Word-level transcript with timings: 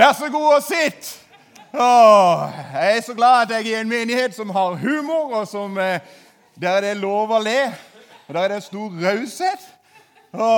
Vær 0.00 0.14
så 0.16 0.30
god 0.32 0.54
og 0.54 0.62
sitt! 0.64 1.08
Åh, 1.76 2.52
jeg 2.72 2.96
er 2.96 3.02
så 3.04 3.12
glad 3.14 3.42
at 3.42 3.50
jeg 3.52 3.66
er 3.66 3.66
i 3.68 3.80
en 3.82 3.88
menighet 3.90 4.32
som 4.32 4.48
har 4.50 4.78
humor, 4.80 5.34
og 5.42 5.48
som, 5.48 5.76
eh, 5.78 6.00
der 6.56 6.70
er 6.78 6.80
det 6.80 6.92
lov 7.02 7.28
å 7.28 7.40
le. 7.44 7.66
Og 8.24 8.32
der 8.32 8.40
er 8.40 8.48
det 8.54 8.62
stor 8.64 8.96
raushet. 8.96 9.66
Nå 10.32 10.48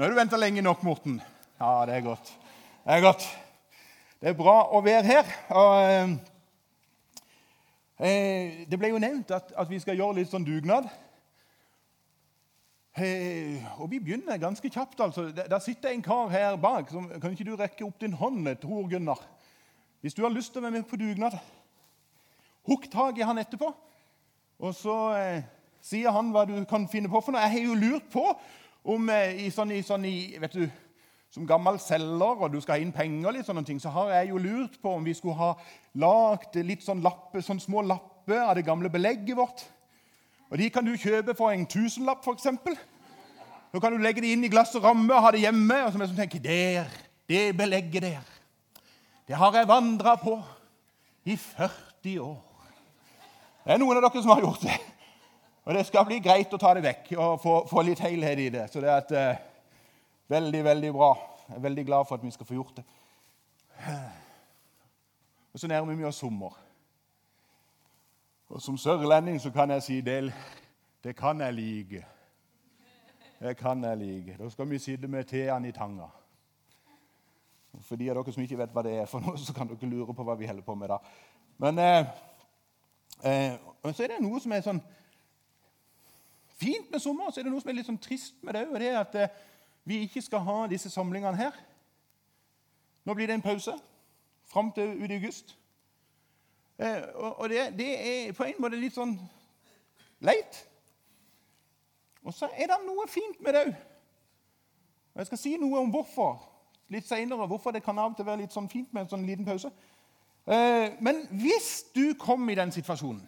har 0.00 0.08
du 0.08 0.16
venta 0.16 0.40
lenge 0.40 0.64
nok, 0.64 0.86
Morten. 0.88 1.20
Ja, 1.60 1.84
det 1.84 1.98
er 1.98 2.00
godt. 2.00 2.32
Det 2.86 2.96
er 2.96 3.04
godt. 3.04 3.28
Det 4.20 4.32
er 4.32 4.40
bra 4.40 4.56
å 4.72 4.80
være 4.80 5.04
her. 5.04 5.24
Og, 5.50 5.72
eh, 5.84 6.08
eh 8.08 8.64
det 8.70 8.78
ble 8.78 8.88
jo 8.88 9.04
nevnt 9.04 9.36
at, 9.36 9.52
at, 9.52 9.68
vi 9.68 9.82
skal 9.84 10.00
gjøre 10.00 10.22
litt 10.22 10.32
sånn 10.32 10.48
dugnad. 10.48 10.88
Eh, 12.98 13.62
og 13.78 13.90
vi 13.90 14.00
begynner 14.00 14.36
ganske 14.36 14.70
kjapt. 14.70 15.00
altså. 15.00 15.30
Der, 15.30 15.58
sitter 15.58 15.88
en 15.88 16.02
kar 16.02 16.28
her 16.28 16.56
bak. 16.56 16.90
Som, 16.90 17.10
kan 17.20 17.30
ikke 17.30 17.44
du 17.44 17.56
rekke 17.56 17.84
opp 17.84 18.00
din 18.00 18.12
hånd, 18.12 18.56
Tor 18.56 18.88
Gunnar? 18.90 19.20
Hvis 20.00 20.14
du 20.14 20.22
har 20.22 20.34
lyst 20.34 20.52
til 20.52 20.62
å 20.62 20.66
være 20.66 20.78
med 20.78 20.86
på 20.90 20.96
dugnad, 20.96 21.38
hukk 22.66 22.90
tak 22.90 23.18
i 23.18 23.26
han 23.26 23.38
etterpå. 23.38 23.70
Og 24.58 24.74
så 24.74 24.96
eh, 25.18 25.46
sier 25.82 26.10
han 26.14 26.32
hva 26.34 26.44
du 26.48 26.56
kan 26.70 26.88
finne 26.90 27.10
på 27.10 27.20
for 27.22 27.34
noe. 27.34 27.44
Jeg 27.46 27.54
har 27.54 27.66
jo 27.68 27.78
lurt 27.78 28.10
på 28.10 28.24
om 28.88 29.10
eh, 29.14 29.46
i 29.46 29.48
sånn, 29.54 29.74
i, 29.74 29.82
sånn 29.86 30.06
i, 30.08 30.18
vet 30.40 30.58
du, 30.58 30.68
Som 31.30 31.44
gammel 31.44 31.76
selger 31.76 32.40
og 32.40 32.54
du 32.54 32.60
skal 32.64 32.78
ha 32.78 32.80
inn 32.80 32.92
penger, 32.92 33.34
litt 33.36 33.44
sånne 33.44 33.60
ting, 33.68 33.76
så 33.76 33.90
har 33.92 34.14
jeg 34.14 34.30
jo 34.30 34.38
lurt 34.40 34.78
på 34.80 34.94
om 34.96 35.04
vi 35.04 35.12
skulle 35.12 35.36
ha 35.36 35.50
lagd 36.00 36.56
litt 36.64 36.80
sånn, 36.80 37.02
lappe, 37.04 37.42
sånn 37.44 37.60
små 37.60 37.82
lapper 37.84 38.40
av 38.46 38.54
det 38.56 38.64
gamle 38.64 38.88
belegget 38.88 39.36
vårt. 39.36 39.66
Og 40.50 40.58
De 40.58 40.70
kan 40.70 40.84
du 40.84 40.96
kjøpe 40.96 41.34
for 41.36 41.52
en 41.52 41.66
tusenlapp, 41.66 42.24
f.eks. 42.24 42.46
Så 43.72 43.80
kan 43.80 43.92
du 43.92 44.00
legge 44.00 44.24
det 44.24 44.32
inn 44.32 44.44
i 44.44 44.50
glass 44.52 44.74
og 44.78 44.84
ramme 44.84 45.12
og 45.12 45.22
ha 45.22 45.32
det 45.34 45.44
hjemme. 45.44 45.82
Og 45.84 45.92
så 45.92 46.06
som 46.06 46.16
tenker, 46.16 46.40
der, 46.40 46.88
det 47.28 47.56
belegget 47.56 48.02
der 48.02 48.34
det 49.28 49.36
har 49.36 49.52
jeg 49.52 49.68
vandra 49.68 50.14
på 50.16 50.38
i 51.24 51.36
40 51.36 52.20
år. 52.20 52.38
Det 53.64 53.74
er 53.74 53.80
noen 53.82 53.98
av 53.98 54.06
dere 54.06 54.22
som 54.24 54.32
har 54.32 54.40
gjort 54.40 54.62
det. 54.64 54.76
Og 55.68 55.74
det 55.76 55.82
skal 55.84 56.06
bli 56.08 56.16
greit 56.24 56.54
å 56.56 56.60
ta 56.60 56.70
det 56.72 56.84
vekk 56.86 57.10
og 57.18 57.34
få, 57.42 57.56
få 57.68 57.84
litt 57.84 58.00
helhet 58.00 58.40
i 58.40 58.46
det. 58.54 58.62
Så 58.72 58.80
det 58.80 58.88
er 58.88 59.02
et, 59.02 59.12
uh, 59.12 59.74
veldig, 60.32 60.62
veldig 60.64 60.92
bra. 60.96 61.10
Jeg 61.50 61.58
er 61.58 61.66
veldig 61.66 61.84
glad 61.90 62.08
for 62.08 62.16
at 62.16 62.24
vi 62.24 62.32
skal 62.32 62.48
få 62.48 62.56
gjort 62.56 62.80
det. 62.80 62.86
Og 65.52 65.60
så 65.60 65.68
nærmer 65.68 65.98
vi 65.98 66.08
oss 66.08 66.22
sommer. 66.24 66.56
Og 68.48 68.62
som 68.62 68.76
sørlending 68.80 69.40
så 69.40 69.50
kan 69.52 69.70
jeg 69.70 69.82
si 69.82 70.00
det, 70.00 70.32
det 71.04 71.16
kan 71.16 71.40
jeg 71.40 71.54
like. 71.54 72.06
Det 73.40 73.56
kan 73.56 73.84
jeg 73.84 73.96
like. 73.96 74.36
Da 74.38 74.48
skal 74.50 74.70
vi 74.70 74.78
sitte 74.78 75.08
med 75.08 75.24
teene 75.24 75.68
i 75.68 75.72
tanga. 75.72 76.08
For 77.80 77.96
de 77.96 78.08
av 78.10 78.16
dere 78.16 78.32
som 78.32 78.42
ikke 78.42 78.58
vet 78.58 78.72
hva 78.72 78.82
det 78.82 78.94
er 78.98 79.10
for 79.10 79.22
noe, 79.22 79.38
så 79.38 79.52
kan 79.54 79.68
dere 79.68 79.90
lure 79.90 80.14
på 80.16 80.24
hva 80.24 80.34
vi 80.38 80.48
holder 80.48 80.64
på 80.64 80.74
med 80.74 80.88
da. 80.88 80.98
Men 81.58 81.78
eh, 81.78 82.08
eh, 83.22 83.58
så 83.92 84.02
er 84.02 84.14
det 84.14 84.22
noe 84.24 84.40
som 84.40 84.52
er 84.56 84.64
sånn 84.64 84.80
fint 86.58 86.90
med 86.90 87.02
sommer, 87.04 87.30
så 87.30 87.40
er 87.40 87.46
det 87.46 87.52
noe 87.52 87.62
som 87.62 87.70
er 87.70 87.78
litt 87.78 87.90
sånn 87.90 88.00
trist 88.02 88.40
med 88.42 88.56
det 88.56 88.64
òg. 88.66 88.78
Det 88.80 88.88
er 88.88 88.98
at 89.02 89.14
eh, 89.20 89.38
vi 89.84 90.02
ikke 90.08 90.24
skal 90.24 90.42
ha 90.48 90.58
disse 90.72 90.90
samlingene 90.90 91.36
her. 91.38 91.54
Nå 93.04 93.14
blir 93.14 93.28
det 93.28 93.38
en 93.38 93.44
pause 93.44 93.76
fram 94.48 94.72
til 94.72 94.96
ut 94.98 95.12
i 95.12 95.20
august. 95.20 95.54
Eh, 96.78 97.02
og 97.14 97.48
det, 97.50 97.72
det, 97.78 97.90
er 97.98 98.32
på 98.36 98.46
en 98.46 98.60
måte 98.62 98.78
litt 98.78 98.94
sånn 98.94 99.16
leit. 100.24 100.62
Og 102.22 102.34
så 102.34 102.50
er 102.54 102.70
det 102.70 102.78
noe 102.86 103.08
fint 103.10 103.40
med 103.42 103.56
det 103.56 103.64
òg. 103.66 103.74
Og 105.14 105.22
jeg 105.22 105.30
skal 105.32 105.40
si 105.42 105.56
noe 105.58 105.82
om 105.82 105.90
hvorfor 105.90 106.38
litt 106.92 107.08
seinere 107.08 107.48
hvorfor 107.48 107.74
det 107.74 107.84
kan 107.84 107.98
av 108.00 108.12
og 108.12 108.18
til 108.18 108.26
være 108.28 108.44
litt 108.44 108.54
sånn 108.54 108.68
fint 108.70 108.92
med 108.92 109.04
en 109.04 109.10
sånn 109.12 109.26
liten 109.28 109.46
pause. 109.46 109.70
Eh, 110.48 110.94
men 111.04 111.24
hvis 111.42 111.88
du 111.96 112.14
kom 112.20 112.46
i 112.48 112.56
den 112.56 112.72
situasjonen 112.72 113.26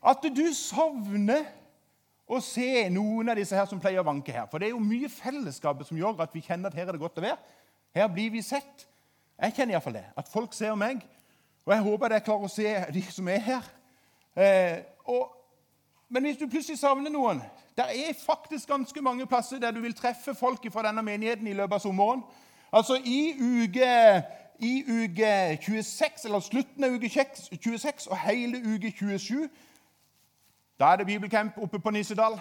at 0.00 0.22
du 0.32 0.46
savner 0.56 1.48
å 2.30 2.38
se 2.40 2.86
noen 2.94 3.32
av 3.32 3.40
disse 3.40 3.56
her 3.58 3.66
som 3.68 3.80
pleier 3.82 4.00
å 4.00 4.06
vanke 4.06 4.32
her 4.32 4.46
For 4.48 4.62
det 4.62 4.68
er 4.68 4.76
jo 4.76 4.84
mye 4.84 5.10
fellesskapet 5.12 5.88
som 5.88 5.98
gjør 5.98 6.22
at 6.22 6.32
vi 6.32 6.44
kjenner 6.46 6.70
at 6.70 6.78
her 6.78 6.86
er 6.86 6.94
det 6.94 7.02
godt 7.02 7.18
å 7.18 7.24
være. 7.24 7.40
Her 7.92 8.06
blir 8.12 8.30
vi 8.30 8.40
sett. 8.46 8.86
Jeg 9.34 9.56
kjenner 9.56 9.74
iallfall 9.74 9.98
det. 9.98 10.06
At 10.16 10.30
folk 10.30 10.54
ser 10.54 10.78
meg. 10.78 11.02
Og 11.70 11.76
jeg 11.76 11.82
håper 11.82 12.12
jeg 12.12 12.22
klarer 12.26 12.48
å 12.48 12.48
se 12.50 12.70
de 12.90 13.00
som 13.14 13.28
er 13.30 13.38
her. 13.38 13.66
Eh, 14.34 14.78
og, 15.04 15.28
men 16.08 16.24
hvis 16.26 16.40
du 16.40 16.48
plutselig 16.50 16.78
savner 16.80 17.12
noen 17.14 17.42
Det 17.76 17.84
er 17.84 18.16
faktisk 18.26 18.68
ganske 18.68 19.02
mange 19.02 19.26
plasser 19.26 19.58
der 19.62 19.70
du 19.70 19.78
vil 19.80 19.94
treffe 19.94 20.34
folk 20.34 20.66
fra 20.72 20.82
denne 20.82 21.02
menigheten 21.02 21.46
i 21.46 21.52
løpet 21.52 21.74
av 21.74 21.84
sommeren. 21.84 22.24
Altså 22.72 22.98
i 23.04 23.36
uke, 23.38 24.22
i 24.58 24.82
uke 24.88 25.30
26, 25.62 26.24
eller 26.24 26.40
slutten 26.40 26.84
av 26.84 26.90
uke 26.90 27.08
26 27.08 28.06
og 28.10 28.18
hele 28.18 28.58
uke 28.74 28.90
27 28.90 29.48
Da 30.80 30.90
er 30.90 30.96
det 30.96 31.06
bibelcamp 31.06 31.58
oppe 31.58 31.78
på 31.78 31.90
Nissedal. 31.90 32.40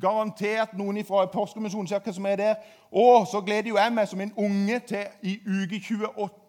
Garantert 0.00 0.76
noen 0.76 1.00
fra 1.04 1.24
Porsgrunn 1.32 1.88
hva 1.88 2.12
som 2.12 2.26
er 2.26 2.36
der. 2.36 2.54
Og 2.92 3.26
så 3.26 3.40
gleder 3.40 3.72
jo 3.72 3.80
jeg 3.80 3.92
meg 3.92 4.08
som 4.08 4.20
en 4.20 4.36
unge 4.36 4.78
til 4.78 5.06
i 5.22 5.38
uke 5.48 5.80
28, 5.80 6.41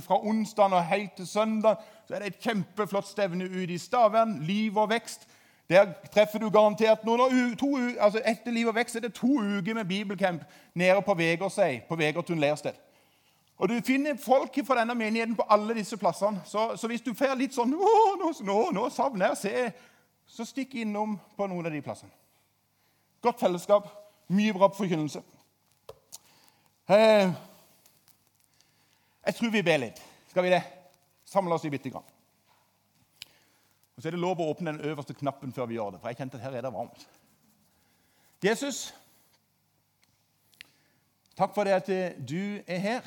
fra 0.00 0.18
onsdag 0.26 0.72
og 0.72 0.84
helt 0.84 1.16
til 1.16 1.26
søndag, 1.26 1.76
så 2.06 2.14
er 2.14 2.18
det 2.18 2.26
et 2.26 2.40
kjempeflott 2.40 3.08
stevne 3.08 3.44
ute 3.44 3.72
i 3.74 3.78
Stavern. 3.78 4.38
Liv 4.42 4.76
og 4.76 4.90
vekst. 4.90 5.28
Der 5.68 5.92
treffer 6.12 6.38
du 6.38 6.50
garantert 6.50 7.04
noen. 7.04 7.56
To, 7.56 7.76
altså 7.98 8.20
etter 8.26 8.52
Liv 8.52 8.68
og 8.68 8.74
vekst 8.74 8.96
er 8.96 9.06
det 9.06 9.14
to 9.14 9.38
uker 9.40 9.74
med 9.74 9.84
bibelcamp 9.84 10.42
nede 10.74 11.02
på 11.02 11.14
Vegårshei, 11.14 11.80
på 11.88 11.96
Vegårtun 11.96 12.40
leirsted. 12.40 12.72
Og 13.56 13.68
Du 13.68 13.80
finner 13.86 14.16
folk 14.18 14.58
fra 14.66 14.80
denne 14.80 14.94
menigheten 14.94 15.36
på 15.36 15.46
alle 15.48 15.74
disse 15.74 15.96
plassene. 15.96 16.42
Så, 16.44 16.76
så 16.76 16.86
hvis 16.86 17.00
du 17.00 17.14
får 17.14 17.36
litt 17.38 17.54
sånn 17.54 17.70
nå, 17.70 17.90
nå, 18.20 18.58
nå 18.74 18.88
savner 18.90 19.30
jeg 19.30 19.32
å 19.32 19.40
se, 19.40 19.70
så 20.26 20.44
stikk 20.44 20.74
innom 20.82 21.18
på 21.36 21.46
noen 21.46 21.66
av 21.66 21.72
de 21.72 21.82
plassene. 21.84 22.12
Godt 23.22 23.40
fellesskap, 23.40 23.88
mye 24.28 24.52
bra 24.52 24.68
forkynnelse. 24.74 25.22
Eh, 26.88 27.30
jeg 29.26 29.38
tror 29.38 29.52
vi 29.54 29.62
ber 29.64 29.80
litt. 29.82 30.00
Skal 30.30 30.46
vi 30.46 30.52
det? 30.52 30.62
Samle 31.24 31.56
oss 31.56 31.64
i 31.64 31.72
bitte 31.72 31.90
grann. 31.92 32.06
Og 33.94 34.02
Så 34.02 34.08
er 34.08 34.16
det 34.16 34.20
lov 34.20 34.40
å 34.42 34.48
åpne 34.50 34.74
den 34.74 34.90
øverste 34.90 35.14
knappen 35.14 35.52
før 35.54 35.68
vi 35.70 35.78
gjør 35.78 35.94
det, 35.94 36.00
for 36.02 36.10
jeg 36.10 36.18
kjente 36.18 36.38
at 36.40 36.44
her 36.44 36.56
er 36.58 36.66
det 36.66 36.72
varmt. 36.74 37.04
Jesus, 38.44 38.94
takk 41.38 41.54
for 41.54 41.64
det 41.64 41.76
at 41.78 41.88
du 42.18 42.60
er 42.66 42.82
her. 42.82 43.06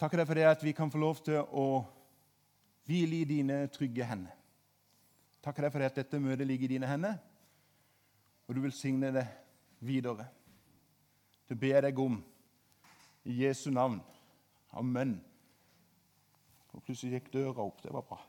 Takk 0.00 0.14
for 0.22 0.38
det 0.38 0.46
at 0.48 0.62
vi 0.64 0.72
kan 0.76 0.90
få 0.92 1.00
lov 1.02 1.20
til 1.24 1.42
å 1.42 1.66
hvile 2.86 3.20
i 3.20 3.28
dine 3.28 3.66
trygge 3.74 4.06
hender. 4.06 4.32
Takk 5.42 5.58
for 5.60 5.78
det 5.82 5.90
at 5.90 5.98
dette 6.00 6.20
møtet 6.22 6.46
ligger 6.46 6.70
i 6.70 6.76
dine 6.76 6.88
hender, 6.88 7.18
og 8.46 8.54
du 8.54 8.62
velsigner 8.62 9.12
det 9.14 9.26
videre. 9.80 10.26
Det 11.48 11.58
ber 11.58 11.84
deg 11.86 11.98
om 12.02 12.18
i 13.26 13.42
Jesu 13.42 13.70
navn. 13.70 14.00
Amen. 14.76 15.18
Og 16.72 16.82
plutselig 16.86 17.16
gikk 17.16 17.32
døra 17.34 17.64
opp. 17.66 17.82
Det 17.82 17.92
var 17.92 18.04
bra. 18.06 18.20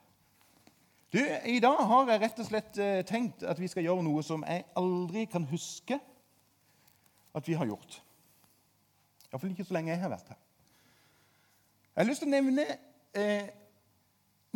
Du, 1.12 1.20
I 1.48 1.60
dag 1.64 1.78
har 1.88 2.10
jeg 2.10 2.20
rett 2.20 2.40
og 2.42 2.48
slett 2.48 2.78
eh, 2.84 2.98
tenkt 3.08 3.44
at 3.46 3.60
vi 3.60 3.68
skal 3.70 3.86
gjøre 3.86 4.04
noe 4.04 4.22
som 4.26 4.42
jeg 4.44 4.66
aldri 4.76 5.24
kan 5.30 5.46
huske 5.48 5.96
at 7.38 7.48
vi 7.48 7.56
har 7.56 7.68
gjort. 7.70 8.00
Iallfall 9.30 9.54
ikke 9.54 9.64
så 9.68 9.76
lenge 9.76 9.94
jeg 9.94 10.02
har 10.02 10.12
vært 10.12 10.34
her. 10.34 10.40
Jeg 11.94 12.02
har 12.02 12.10
lyst 12.10 12.22
til 12.24 12.28
å 12.28 12.34
nevne 12.34 12.66
eh, 13.16 13.48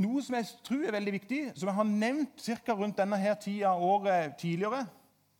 noe 0.02 0.22
som 0.24 0.36
jeg 0.36 0.50
tror 0.66 0.84
er 0.88 0.96
veldig 0.96 1.14
viktig, 1.16 1.40
som 1.56 1.70
jeg 1.70 1.78
har 1.78 1.88
nevnt 1.88 2.44
ca. 2.66 2.76
rundt 2.76 3.00
denne 3.00 3.18
her 3.20 3.34
tida 3.40 3.72
året 3.72 4.36
tidligere. 4.40 4.84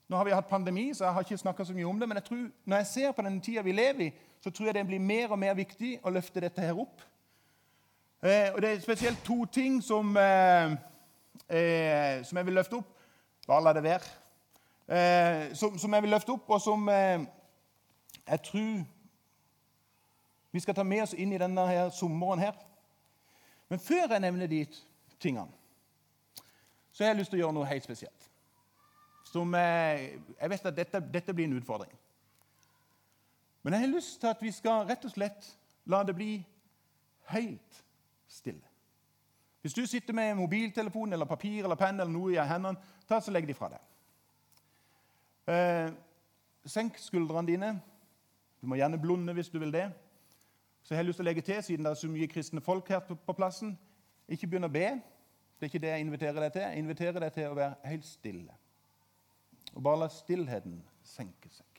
Nå 0.09 0.17
har 0.17 0.29
vi 0.29 0.35
hatt 0.37 0.49
pandemi, 0.49 0.91
så 0.95 1.07
jeg 1.07 1.17
har 1.17 1.25
ikke 1.27 1.45
snakka 1.45 1.65
så 1.65 1.77
mye 1.77 1.89
om 1.89 2.01
det. 2.01 2.09
Men 2.09 2.21
jeg 2.21 2.29
tror, 2.31 2.43
når 2.65 2.83
jeg 2.83 2.91
ser 2.91 3.13
på 3.17 3.25
den 3.29 3.41
tida 3.41 3.65
vi 3.65 3.77
lever 3.77 4.07
i, 4.09 4.13
så 4.43 4.51
tror 4.51 4.67
jeg 4.67 4.75
det 4.75 4.87
blir 4.87 4.99
mer 4.99 5.31
og 5.31 5.39
mer 5.39 5.55
viktig 5.55 6.01
å 6.03 6.11
løfte 6.11 6.43
dette 6.43 6.65
her 6.65 6.79
opp. 6.79 7.03
Eh, 8.23 8.51
og 8.55 8.63
Det 8.63 8.71
er 8.71 8.81
spesielt 8.83 9.23
to 9.25 9.45
ting 9.47 9.79
som 9.83 10.17
eh, 10.19 10.75
eh, 11.49 12.25
som 12.25 12.37
jeg 12.37 12.47
vil 12.47 12.55
løfte 12.55 12.77
opp. 12.77 12.99
Bare 13.47 13.65
la 13.65 13.73
det 13.73 13.83
være. 13.83 14.11
Eh, 14.89 15.55
som, 15.55 15.79
som, 15.79 15.95
jeg 15.95 16.03
vil 16.03 16.11
løfte 16.11 16.33
opp, 16.35 16.51
og 16.51 16.61
som 16.61 16.89
eh, 16.89 17.23
jeg 18.27 18.43
tror 18.43 18.83
vi 20.53 20.61
skal 20.61 20.75
ta 20.75 20.83
med 20.83 21.03
oss 21.03 21.15
inn 21.15 21.33
i 21.33 21.41
denne 21.41 21.67
her 21.67 21.91
sommeren 21.91 22.43
her. 22.43 22.59
Men 23.69 23.81
før 23.81 24.11
jeg 24.11 24.21
nevner 24.21 24.47
de 24.47 24.67
tingene, 25.21 25.49
så 26.93 27.05
har 27.05 27.13
jeg 27.13 27.23
lyst 27.23 27.33
til 27.33 27.41
å 27.41 27.45
gjøre 27.47 27.57
noe 27.57 27.71
helt 27.71 27.85
spesielt. 27.85 28.29
Som 29.33 29.55
eh, 29.55 30.19
Jeg 30.41 30.51
vet 30.51 30.67
at 30.67 30.77
dette, 30.77 31.01
dette 31.13 31.35
blir 31.35 31.49
en 31.49 31.57
utfordring. 31.57 31.95
Men 33.63 33.73
jeg 33.73 33.85
har 33.85 33.95
lyst 33.95 34.21
til 34.21 34.31
at 34.31 34.43
vi 34.43 34.51
skal 34.51 34.87
rett 34.89 35.05
og 35.07 35.15
slett 35.15 35.49
la 35.91 36.03
det 36.07 36.15
bli 36.19 36.33
helt 37.31 37.85
stille. 38.29 38.67
Hvis 39.63 39.75
du 39.75 39.87
sitter 39.87 40.15
med 40.15 40.35
mobiltelefon 40.35 41.13
eller 41.13 41.27
papir 41.27 41.63
eller 41.63 41.79
penn 41.79 42.01
eller 42.01 42.11
noe 42.13 42.33
i 42.35 42.41
hendene, 42.43 42.81
ta 43.07 43.21
så 43.23 43.31
legg 43.31 43.47
de 43.47 43.55
fra 43.55 43.71
deg. 43.71 43.85
Eh, 45.53 45.93
senk 46.67 46.99
skuldrene 46.99 47.47
dine. 47.47 47.71
Du 48.61 48.67
må 48.67 48.79
gjerne 48.79 48.99
blunde 48.99 49.35
hvis 49.35 49.51
du 49.51 49.59
vil 49.63 49.73
det. 49.75 49.87
Så 50.83 50.95
jeg 50.95 50.99
har 50.99 51.07
lyst 51.07 51.21
til 51.23 51.27
å 51.27 51.31
legge 51.31 51.47
til, 51.47 51.63
siden 51.63 51.87
det 51.87 51.93
er 51.93 52.01
så 52.01 52.11
mye 52.11 52.31
kristne 52.31 52.61
folk 52.61 52.89
her 52.91 53.05
på, 53.07 53.15
på 53.15 53.35
plassen, 53.39 53.77
ikke 54.27 54.49
begynn 54.51 54.67
å 54.67 54.73
be. 54.73 54.89
Det 55.59 55.69
er 55.69 55.71
ikke 55.71 55.83
det 55.85 55.93
jeg 55.93 56.07
inviterer 56.09 56.41
deg 56.43 56.53
til. 56.57 56.63
Jeg 56.67 56.83
inviterer 56.83 57.23
deg 57.23 57.35
til 57.37 57.53
å 57.53 57.59
være 57.59 57.77
helt 57.87 58.07
stille. 58.07 58.57
Og 59.77 59.83
bare 59.83 60.03
la 60.03 60.09
stillheten 60.11 60.81
senke 61.07 61.51
seg. 61.55 61.72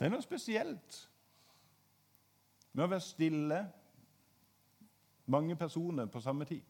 Det 0.00 0.06
er 0.06 0.12
noe 0.14 0.24
spesielt 0.24 0.94
med 2.72 2.86
å 2.86 2.88
være 2.88 3.04
stille 3.04 3.56
mange 5.28 5.56
personer 5.60 6.06
på 6.08 6.22
samme 6.24 6.46
tid. 6.48 6.62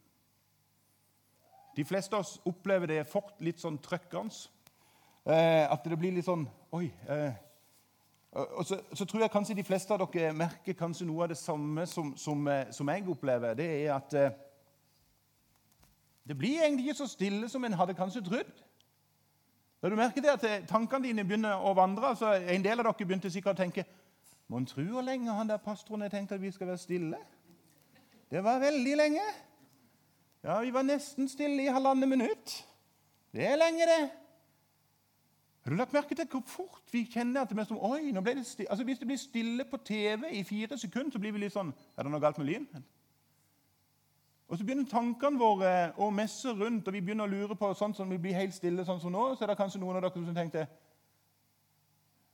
De 1.76 1.84
fleste 1.86 2.16
av 2.18 2.24
oss 2.24 2.40
opplever 2.50 2.90
det 2.90 3.04
fort 3.06 3.36
litt 3.38 3.62
sånn 3.62 3.78
trøkkende. 3.78 4.34
Eh, 5.30 5.62
at 5.62 5.86
det 5.86 5.98
blir 6.00 6.16
litt 6.16 6.26
sånn 6.26 6.42
Oi. 6.74 6.88
Eh, 7.06 7.38
og 8.32 8.66
så, 8.66 8.80
så, 8.94 9.04
tror 9.04 9.22
jeg 9.22 9.30
kanskje 9.30 9.56
de 9.60 9.66
fleste 9.66 9.94
av 9.94 10.02
dere 10.10 10.34
merker 10.34 10.74
kanskje 10.78 11.06
noe 11.06 11.28
av 11.28 11.30
det 11.30 11.38
samme 11.38 11.86
som, 11.86 12.10
som, 12.18 12.42
eh, 12.50 12.66
som 12.74 12.90
jeg 12.90 13.06
opplever. 13.14 13.54
Det 13.58 13.68
er 13.84 13.94
at 13.94 14.18
eh, 14.18 14.34
det 16.26 16.38
blir 16.38 16.64
egentlig 16.64 16.88
ikke 16.88 16.98
så 17.04 17.08
stille 17.14 17.48
som 17.48 17.62
en 17.64 17.78
hadde 17.78 17.94
kanskje 17.94 18.26
trodd. 18.26 18.66
Da 19.82 19.88
du 19.88 19.96
merker 19.96 20.20
det 20.20 20.32
at 20.34 20.44
eh, 20.44 20.62
tankene 20.68 21.08
dine 21.08 21.24
begynner 21.24 21.62
å 21.64 21.72
vandre, 21.76 22.12
så 22.16 22.34
En 22.36 22.64
del 22.64 22.80
av 22.80 22.84
dere 22.84 23.06
begynte 23.06 23.30
sikkert 23.32 23.56
å 23.56 23.62
tenke 23.62 23.86
Mon 24.50 24.66
tru 24.66 24.82
hvor 24.90 25.04
lenge 25.06 25.32
han 25.32 25.48
der 25.48 25.62
pastoren 25.62 26.02
har 26.02 26.10
tenkt 26.10 26.32
at 26.34 26.42
vi 26.42 26.50
skal 26.50 26.72
være 26.72 26.82
stille? 26.82 27.18
Det 28.30 28.42
var 28.44 28.58
veldig 28.62 28.96
lenge. 28.96 29.22
Ja, 30.42 30.60
vi 30.60 30.72
var 30.74 30.82
nesten 30.82 31.28
stille 31.28 31.62
i 31.62 31.70
halvannet 31.70 32.08
minutt. 32.08 32.54
Det 33.30 33.46
er 33.46 33.56
lenge, 33.58 33.86
det. 33.86 34.10
Har 35.62 35.70
du 35.70 35.76
lagt 35.76 35.92
merke 35.92 36.14
til 36.14 36.26
hvor 36.32 36.42
fort 36.46 36.92
vi 36.92 37.04
kjenner 37.06 37.44
at 37.44 37.50
det 37.50 37.58
er 37.58 37.68
som, 37.68 37.78
Oi, 37.78 38.10
nå 38.10 38.22
ble 38.26 38.40
det 38.40 38.46
stille. 38.46 38.70
Altså, 38.70 38.84
Hvis 38.84 38.98
det 38.98 39.06
blir 39.06 39.20
stille 39.22 39.64
på 39.70 39.76
TV 39.86 40.30
i 40.32 40.42
fire 40.44 40.78
sekunder, 40.78 41.12
så 41.12 41.22
blir 41.22 41.32
vi 41.36 41.44
litt 41.44 41.54
sånn 41.54 41.70
Er 41.96 42.02
det 42.02 42.10
noe 42.10 42.22
galt 42.22 42.38
med 42.38 42.50
lyden? 42.50 42.84
Og 44.50 44.58
Så 44.58 44.64
begynner 44.64 44.87
tankene 44.91 45.38
våre 45.38 45.73
å 45.94 46.08
messe 46.11 46.50
rundt, 46.50 46.88
og 46.88 46.94
vi 46.94 47.00
begynner 47.00 47.29
å 47.29 47.31
lure 47.31 47.55
på 47.55 47.69
sånn 47.79 47.93
som 47.94 48.11
vi 48.11 48.17
blir 48.19 48.35
helt 48.35 48.55
stille 48.55 48.82
sånn 48.85 48.99
som 48.99 49.12
nå. 49.14 49.29
Så 49.38 49.44
er 49.47 49.52
det 49.52 49.61
kanskje 49.61 49.79
noen 49.79 50.00
av 50.00 50.02
dere 50.02 50.25
som 50.26 50.35
tenkte 50.35 50.67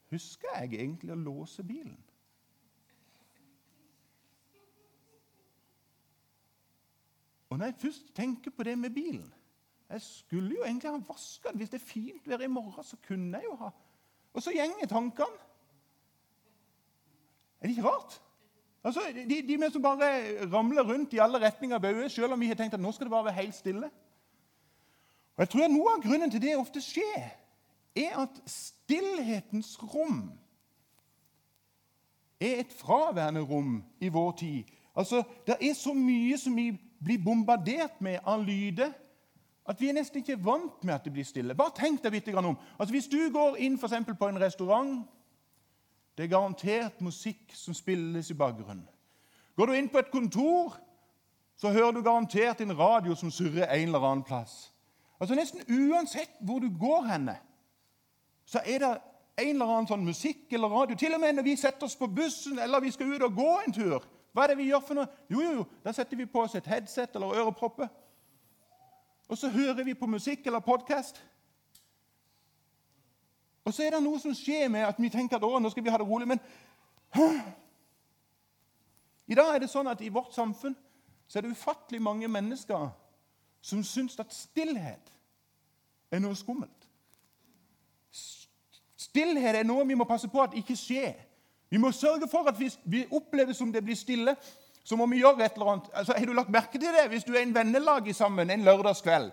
Husker 0.08 0.54
jeg 0.62 0.78
egentlig 0.80 1.12
å 1.12 1.18
låse 1.20 1.64
bilen? 1.66 1.98
Og 7.50 7.58
når 7.58 7.66
jeg 7.66 7.80
først 7.84 8.08
tenker 8.16 8.50
på 8.50 8.64
det 8.64 8.78
med 8.78 8.94
bilen 8.94 9.28
Jeg 9.90 10.02
skulle 10.02 10.56
jo 10.56 10.64
egentlig 10.64 10.90
ha 10.90 10.98
vaska 11.08 11.50
den. 11.50 11.60
Hvis 11.60 11.70
det 11.70 11.82
er 11.82 11.86
fint 11.86 12.28
vær 12.28 12.40
i 12.40 12.48
morgen, 12.48 12.84
så 12.84 12.96
kunne 12.96 13.38
jeg 13.38 13.44
jo 13.44 13.58
ha 13.60 13.70
Og 14.32 14.42
så 14.42 14.56
gjenger 14.56 14.88
tankene. 14.88 15.44
Er 17.60 17.68
det 17.68 17.76
ikke 17.76 17.88
rart? 17.88 18.22
Altså, 18.86 19.00
de, 19.28 19.42
de 19.48 19.58
med 19.58 19.72
som 19.74 19.82
bare 19.82 20.08
ramler 20.52 20.82
rundt 20.86 21.12
i 21.12 21.18
alle 21.18 21.40
retninger 21.42 21.78
bauer, 21.78 22.08
selv 22.08 22.32
om 22.32 22.40
vi 22.40 22.46
har 22.46 22.54
tenkt 22.54 22.74
at 22.74 22.80
nå 22.80 22.92
skal 22.94 23.08
det 23.08 23.10
bare 23.10 23.24
være 23.24 23.40
helt 23.40 23.54
stille. 23.54 23.88
Og 25.36 25.42
jeg 25.42 25.48
tror 25.48 25.64
at 25.64 25.72
Noe 25.74 25.94
av 25.96 26.04
grunnen 26.04 26.30
til 26.30 26.42
det 26.42 26.52
ofte 26.56 26.80
skjer, 26.80 27.24
er 27.96 28.20
at 28.22 28.38
stillhetens 28.46 29.72
rom 29.82 30.28
er 32.40 32.60
et 32.60 32.72
fraværende 32.78 33.42
rom 33.42 33.80
i 34.00 34.08
vår 34.08 34.32
tid. 34.38 34.70
Altså, 34.96 35.22
Det 35.46 35.56
er 35.60 35.74
så 35.74 35.94
mye 35.94 36.38
som 36.38 36.56
vi 36.56 36.70
blir 37.04 37.24
bombardert 37.24 38.00
med 38.00 38.18
av 38.24 38.44
lyder 38.44 38.92
at 39.68 39.80
vi 39.80 39.88
er 39.88 39.98
nesten 39.98 40.22
ikke 40.22 40.44
vant 40.44 40.84
med 40.84 40.94
at 40.94 41.04
det 41.04 41.12
blir 41.12 41.24
stille. 41.26 41.54
Bare 41.54 41.74
tenk 41.74 42.02
deg 42.02 42.12
litt 42.12 42.28
om. 42.34 42.56
Altså, 42.78 42.92
Hvis 42.92 43.08
du 43.08 43.32
går 43.32 43.56
inn 43.56 43.78
for 43.78 43.88
på 43.88 44.28
en 44.28 44.40
restaurant 44.40 45.06
det 46.16 46.24
er 46.24 46.32
garantert 46.32 47.00
musikk 47.00 47.52
som 47.54 47.74
spilles 47.74 48.30
i 48.30 48.34
bakgrunnen. 48.34 48.86
Går 49.56 49.66
du 49.66 49.72
inn 49.72 49.88
på 49.88 49.98
et 50.00 50.10
kontor, 50.12 50.76
så 51.56 51.72
hører 51.72 51.92
du 51.92 52.02
garantert 52.02 52.60
en 52.60 52.78
radio 52.78 53.14
som 53.14 53.30
surrer 53.30 53.68
en 53.68 53.88
eller 53.88 54.04
annen 54.04 54.24
plass. 54.24 54.72
Altså 55.20 55.34
Nesten 55.34 55.64
uansett 55.68 56.40
hvor 56.40 56.60
du 56.60 56.68
går 56.78 57.06
henne, 57.08 57.36
så 58.44 58.60
er 58.64 58.78
det 58.78 58.90
en 59.36 59.48
eller 59.48 59.72
annen 59.72 59.88
sånn 59.88 60.04
musikk 60.04 60.52
eller 60.52 60.72
radio. 60.72 60.96
Til 60.96 61.14
og 61.14 61.20
med 61.20 61.36
når 61.36 61.46
vi 61.48 61.56
setter 61.60 61.88
oss 61.88 61.96
på 61.96 62.08
bussen 62.08 62.58
eller 62.58 62.80
vi 62.84 62.92
skal 62.92 63.12
ut 63.12 63.24
og 63.28 63.36
gå 63.36 63.52
en 63.66 63.72
tur. 63.72 64.04
Hva 64.32 64.44
er 64.44 64.52
det 64.52 64.58
vi 64.60 64.68
gjør 64.68 64.84
for 64.84 64.98
noe? 64.98 65.08
Jo, 65.32 65.40
jo, 65.40 65.52
jo, 65.60 65.64
Da 65.84 65.92
setter 65.96 66.16
vi 66.16 66.26
på 66.28 66.42
oss 66.44 66.54
et 66.54 66.68
headset 66.68 67.16
eller 67.16 67.40
ørepropper. 67.40 67.88
Og 69.28 69.38
så 69.38 69.48
hører 69.50 69.84
vi 69.84 69.94
på 69.94 70.06
musikk 70.06 70.46
eller 70.46 70.60
podkast. 70.60 71.22
Og 73.66 73.74
så 73.74 73.82
er 73.82 73.96
det 73.96 74.02
noe 74.04 74.18
som 74.22 74.34
skjer 74.34 74.68
med 74.70 74.86
at 74.86 74.98
vi 75.02 75.10
tenker 75.10 75.40
at 75.42 75.62
nå 75.62 75.70
skal 75.72 75.82
vi 75.82 75.90
ha 75.90 75.98
det 75.98 76.06
rolig. 76.06 76.28
Men 76.30 76.40
i 79.26 79.34
dag 79.34 79.54
er 79.54 79.64
det 79.64 79.70
sånn 79.72 79.90
at 79.90 80.02
i 80.06 80.12
vårt 80.12 80.34
samfunn 80.36 80.76
så 81.26 81.38
er 81.38 81.46
det 81.46 81.56
ufattelig 81.58 81.98
mange 82.02 82.28
mennesker 82.30 82.86
som 83.66 83.82
syns 83.82 84.14
at 84.22 84.30
stillhet 84.30 85.10
er 86.14 86.22
noe 86.22 86.38
skummelt. 86.38 86.86
Stillhet 88.14 89.58
er 89.58 89.66
noe 89.66 89.86
vi 89.88 89.98
må 89.98 90.06
passe 90.06 90.30
på 90.30 90.44
at 90.44 90.54
ikke 90.54 90.78
skjer. 90.78 91.16
Vi 91.66 91.82
må 91.82 91.90
sørge 91.90 92.30
for 92.30 92.46
at 92.46 92.58
hvis 92.60 92.78
vi 92.86 93.02
opplever 93.10 93.52
som 93.52 93.72
det 93.74 93.82
blir 93.82 93.98
stille, 93.98 94.36
så 94.86 94.94
må 94.94 95.08
vi 95.10 95.18
gjøre 95.24 95.42
et 95.42 95.58
eller 95.58 95.72
annet. 95.72 95.90
Altså, 95.90 96.14
har 96.14 96.26
du 96.26 96.36
lagt 96.38 96.54
merke 96.54 96.78
til 96.78 96.94
det 96.94 97.08
hvis 97.10 97.26
du 97.26 97.34
er 97.34 97.42
en 97.42 97.54
vennelag 97.54 98.14
sammen 98.14 98.50
en 98.50 98.62
lørdagskveld, 98.62 99.32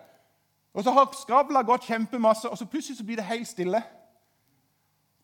og 0.73 0.83
så 0.83 0.91
har 0.91 1.11
skravla 1.13 1.61
gått 1.61 1.85
kjempemasse, 1.85 2.49
og 2.49 2.57
så 2.57 2.65
plutselig 2.65 2.97
så 2.97 3.05
blir 3.05 3.21
det 3.21 3.29
helt 3.29 3.47
stille? 3.47 3.83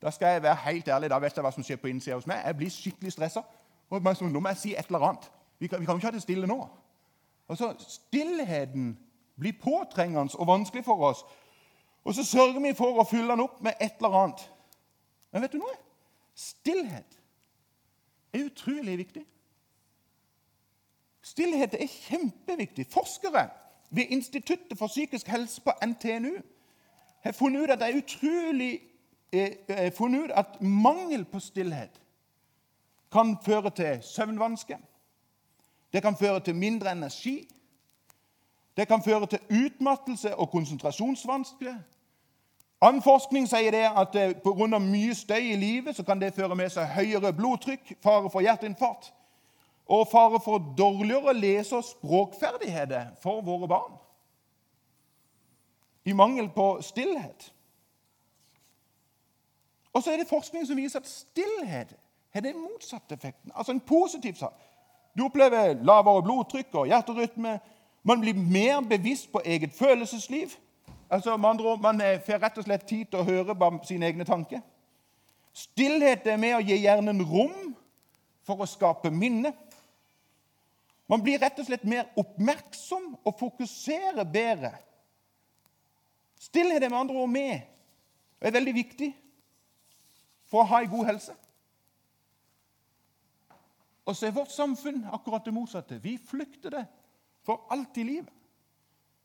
Da 0.01 0.12
skal 0.12 0.27
jeg 0.27 0.44
være 0.44 0.56
helt 0.56 0.88
ærlig, 0.88 1.10
da 1.10 1.18
vet 1.20 1.36
jeg 1.36 1.44
hva 1.44 1.51
som 1.51 1.63
skjer 1.63 1.79
på 1.82 1.88
innsida 1.91 2.15
hos 2.15 2.27
meg. 2.27 2.41
Jeg 2.46 2.58
blir 2.58 2.72
skikkelig 2.72 3.12
stressa. 3.12 3.44
Nå 3.91 4.00
må 4.39 4.50
jeg 4.50 4.58
si 4.58 4.74
et 4.75 4.88
eller 4.88 5.06
annet. 5.10 5.32
Vi 5.60 5.68
kan, 5.68 5.82
vi 5.82 5.86
kan 5.86 5.96
ikke 5.96 6.08
ha 6.08 6.12
det 6.15 6.22
stille 6.22 6.48
nå. 6.48 6.60
Altså, 7.50 7.74
Stillheten 7.79 9.00
blir 9.39 9.53
påtrengende 9.62 10.38
og 10.39 10.48
vanskelig 10.48 10.86
for 10.86 11.03
oss. 11.10 11.24
Og 12.03 12.15
så 12.15 12.24
sørger 12.24 12.60
vi 12.60 12.74
for 12.77 13.01
å 13.01 13.08
fylle 13.10 13.32
den 13.32 13.44
opp 13.44 13.60
med 13.62 13.74
et 13.82 13.98
eller 14.00 14.15
annet. 14.22 14.46
Men 15.32 15.44
vet 15.44 15.53
du 15.53 15.60
noe? 15.60 15.75
Stillhet 16.36 17.20
er 18.34 18.46
utrolig 18.46 18.98
viktig. 18.98 19.25
Stillhet 21.22 21.75
er 21.75 21.88
kjempeviktig. 21.88 22.88
Forskere 22.91 23.50
ved 23.89 24.13
Instituttet 24.15 24.77
for 24.77 24.88
psykisk 24.88 25.27
helse 25.27 25.62
på 25.62 25.74
NTNU 25.86 26.38
har 27.24 27.36
funnet 27.36 27.63
ut 27.63 27.74
at 27.74 27.82
det 27.82 27.89
er 27.89 28.00
utrolig 28.00 28.79
eh, 29.31 29.93
funnet 29.93 30.24
ut 30.24 30.31
at 30.31 30.62
mangel 30.62 31.25
på 31.25 31.39
stillhet 31.39 32.01
kan 33.12 33.38
føre 33.45 33.69
til 33.69 34.00
søvnvansker. 34.01 34.77
Det 35.93 36.01
kan 36.01 36.17
føre 36.17 36.39
til 36.39 36.55
mindre 36.55 36.91
energi. 36.91 37.48
Det 38.77 38.88
kan 38.88 39.03
føre 39.03 39.25
til 39.25 39.39
utmattelse 39.65 40.36
og 40.36 40.50
konsentrasjonsvansker. 40.50 41.75
Annen 42.81 43.01
forskning 43.03 43.48
sier 43.50 43.71
det 43.75 43.88
at 43.91 44.15
eh, 44.15 44.36
pga. 44.39 44.79
mye 44.79 45.15
støy 45.15 45.51
i 45.51 45.55
livet 45.55 45.95
så 45.95 46.03
kan 46.03 46.21
det 46.21 46.33
føre 46.33 46.55
med 46.55 46.69
seg 46.71 46.88
høyere 46.88 47.33
blodtrykk, 47.33 47.98
fare 48.03 48.29
for 48.29 48.41
hjerteinfarkt 48.41 49.13
og 49.89 50.07
fare 50.07 50.39
for 50.39 50.62
dårligere 50.77 51.33
lese- 51.33 51.75
og 51.75 51.83
språkferdigheter 51.83 53.05
for 53.21 53.41
våre 53.41 53.67
barn. 53.67 53.93
I 56.05 56.13
mangel 56.13 56.50
på 56.50 56.81
stillhet. 56.81 57.53
Og 60.00 60.03
så 60.03 60.12
er 60.12 60.18
det 60.18 60.29
forskning 60.29 60.63
som 60.68 60.77
viser 60.79 61.01
at 61.01 61.08
stillhet 61.08 61.89
har 62.32 62.41
den 62.41 62.56
motsatte 62.62 63.18
effekten. 63.18 63.51
Altså 63.56 63.72
en 63.72 63.82
positiv 63.84 64.34
sak. 64.39 64.56
Du 65.18 65.25
opplever 65.25 65.74
lavere 65.84 66.24
blodtrykk 66.24 66.75
og 66.79 66.88
hjerterytme. 66.88 67.58
Man 68.08 68.22
blir 68.22 68.34
mer 68.34 68.79
bevisst 68.79 69.27
på 69.32 69.41
eget 69.46 69.74
følelsesliv. 69.74 70.56
Altså, 71.10 71.38
med 71.38 71.50
andre 71.50 71.77
Man 71.77 72.01
får 72.25 72.39
rett 72.39 72.58
og 72.58 72.63
slett 72.63 72.88
tid 72.88 73.06
til 73.12 73.20
å 73.20 73.27
høre 73.27 73.56
på 73.56 73.72
sine 73.84 74.08
egne 74.08 74.24
tanker. 74.24 74.63
Stillhet 75.53 76.27
er 76.27 76.38
med 76.38 76.56
å 76.56 76.63
gi 76.63 76.79
hjernen 76.79 77.20
rom 77.20 77.75
for 78.48 78.63
å 78.63 78.72
skape 78.72 79.12
minne. 79.12 79.51
Man 81.12 81.24
blir 81.24 81.44
rett 81.44 81.60
og 81.60 81.65
slett 81.68 81.84
mer 81.84 82.08
oppmerksom 82.15 83.18
og 83.25 83.39
fokuserer 83.39 84.24
bedre. 84.24 84.77
Stillhet 86.39 86.84
er 86.84 86.89
med 86.89 87.00
andre 87.03 87.18
ord 87.18 87.36
med 87.36 87.58
og 88.39 88.48
er 88.48 88.62
veldig 88.62 88.74
viktig 88.74 89.15
for 90.50 90.63
å 90.63 90.70
ha 90.72 90.82
en 90.82 90.91
god 90.91 91.06
helse. 91.12 91.36
Og 94.10 94.15
så 94.15 94.27
er 94.27 94.34
vårt 94.34 94.51
samfunn 94.51 95.03
akkurat 95.13 95.46
det 95.46 95.53
motsatte. 95.53 96.00
Vi 96.01 96.18
flykter 96.18 96.74
det 96.74 96.86
for 97.46 97.68
alt 97.70 97.98
i 97.98 98.03
livet. 98.03 98.34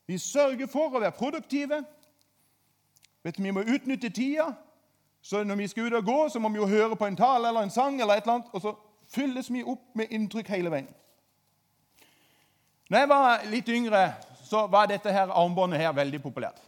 Vi 0.06 0.18
sørger 0.18 0.68
for 0.68 0.92
å 0.92 1.00
være 1.00 1.16
produktive. 1.16 1.80
Vet 3.24 3.40
Vi 3.40 3.50
må 3.50 3.64
utnytte 3.64 4.10
tida. 4.12 4.52
Så 5.24 5.40
når 5.44 5.56
vi 5.56 5.68
skal 5.68 5.86
ut 5.86 5.96
og 5.96 6.04
gå, 6.04 6.28
så 6.28 6.38
må 6.38 6.50
vi 6.52 6.60
jo 6.60 6.66
høre 6.68 6.96
på 6.96 7.06
en 7.06 7.16
tale 7.16 7.48
eller 7.48 7.64
en 7.64 7.70
sang, 7.70 7.96
eller 8.00 8.14
et 8.14 8.26
eller 8.26 8.34
annet, 8.34 8.50
og 8.52 8.60
så 8.60 8.74
fylles 9.08 9.48
vi 9.52 9.62
opp 9.64 9.94
med 9.96 10.12
inntrykk 10.12 10.50
hele 10.52 10.70
veien. 10.70 10.90
Når 12.90 12.98
jeg 12.98 13.08
var 13.08 13.46
litt 13.48 13.68
yngre, 13.72 14.02
så 14.44 14.66
var 14.68 14.90
dette 14.90 15.12
her 15.12 15.32
armbåndet 15.32 15.80
her 15.80 15.96
veldig 15.96 16.20
populært. 16.22 16.60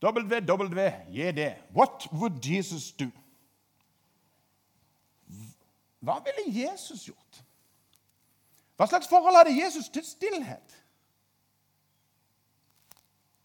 WWJD. 0.00 1.42
What 1.76 2.08
would 2.12 2.40
Jesus 2.40 2.90
do? 2.92 3.10
Hva 6.00 6.16
ville 6.24 6.62
Jesus 6.62 7.04
gjort? 7.08 7.42
Hva 8.76 8.86
slags 8.88 9.08
forhold 9.08 9.36
hadde 9.36 9.56
Jesus 9.56 9.88
til 9.88 10.04
stillhet? 10.04 10.76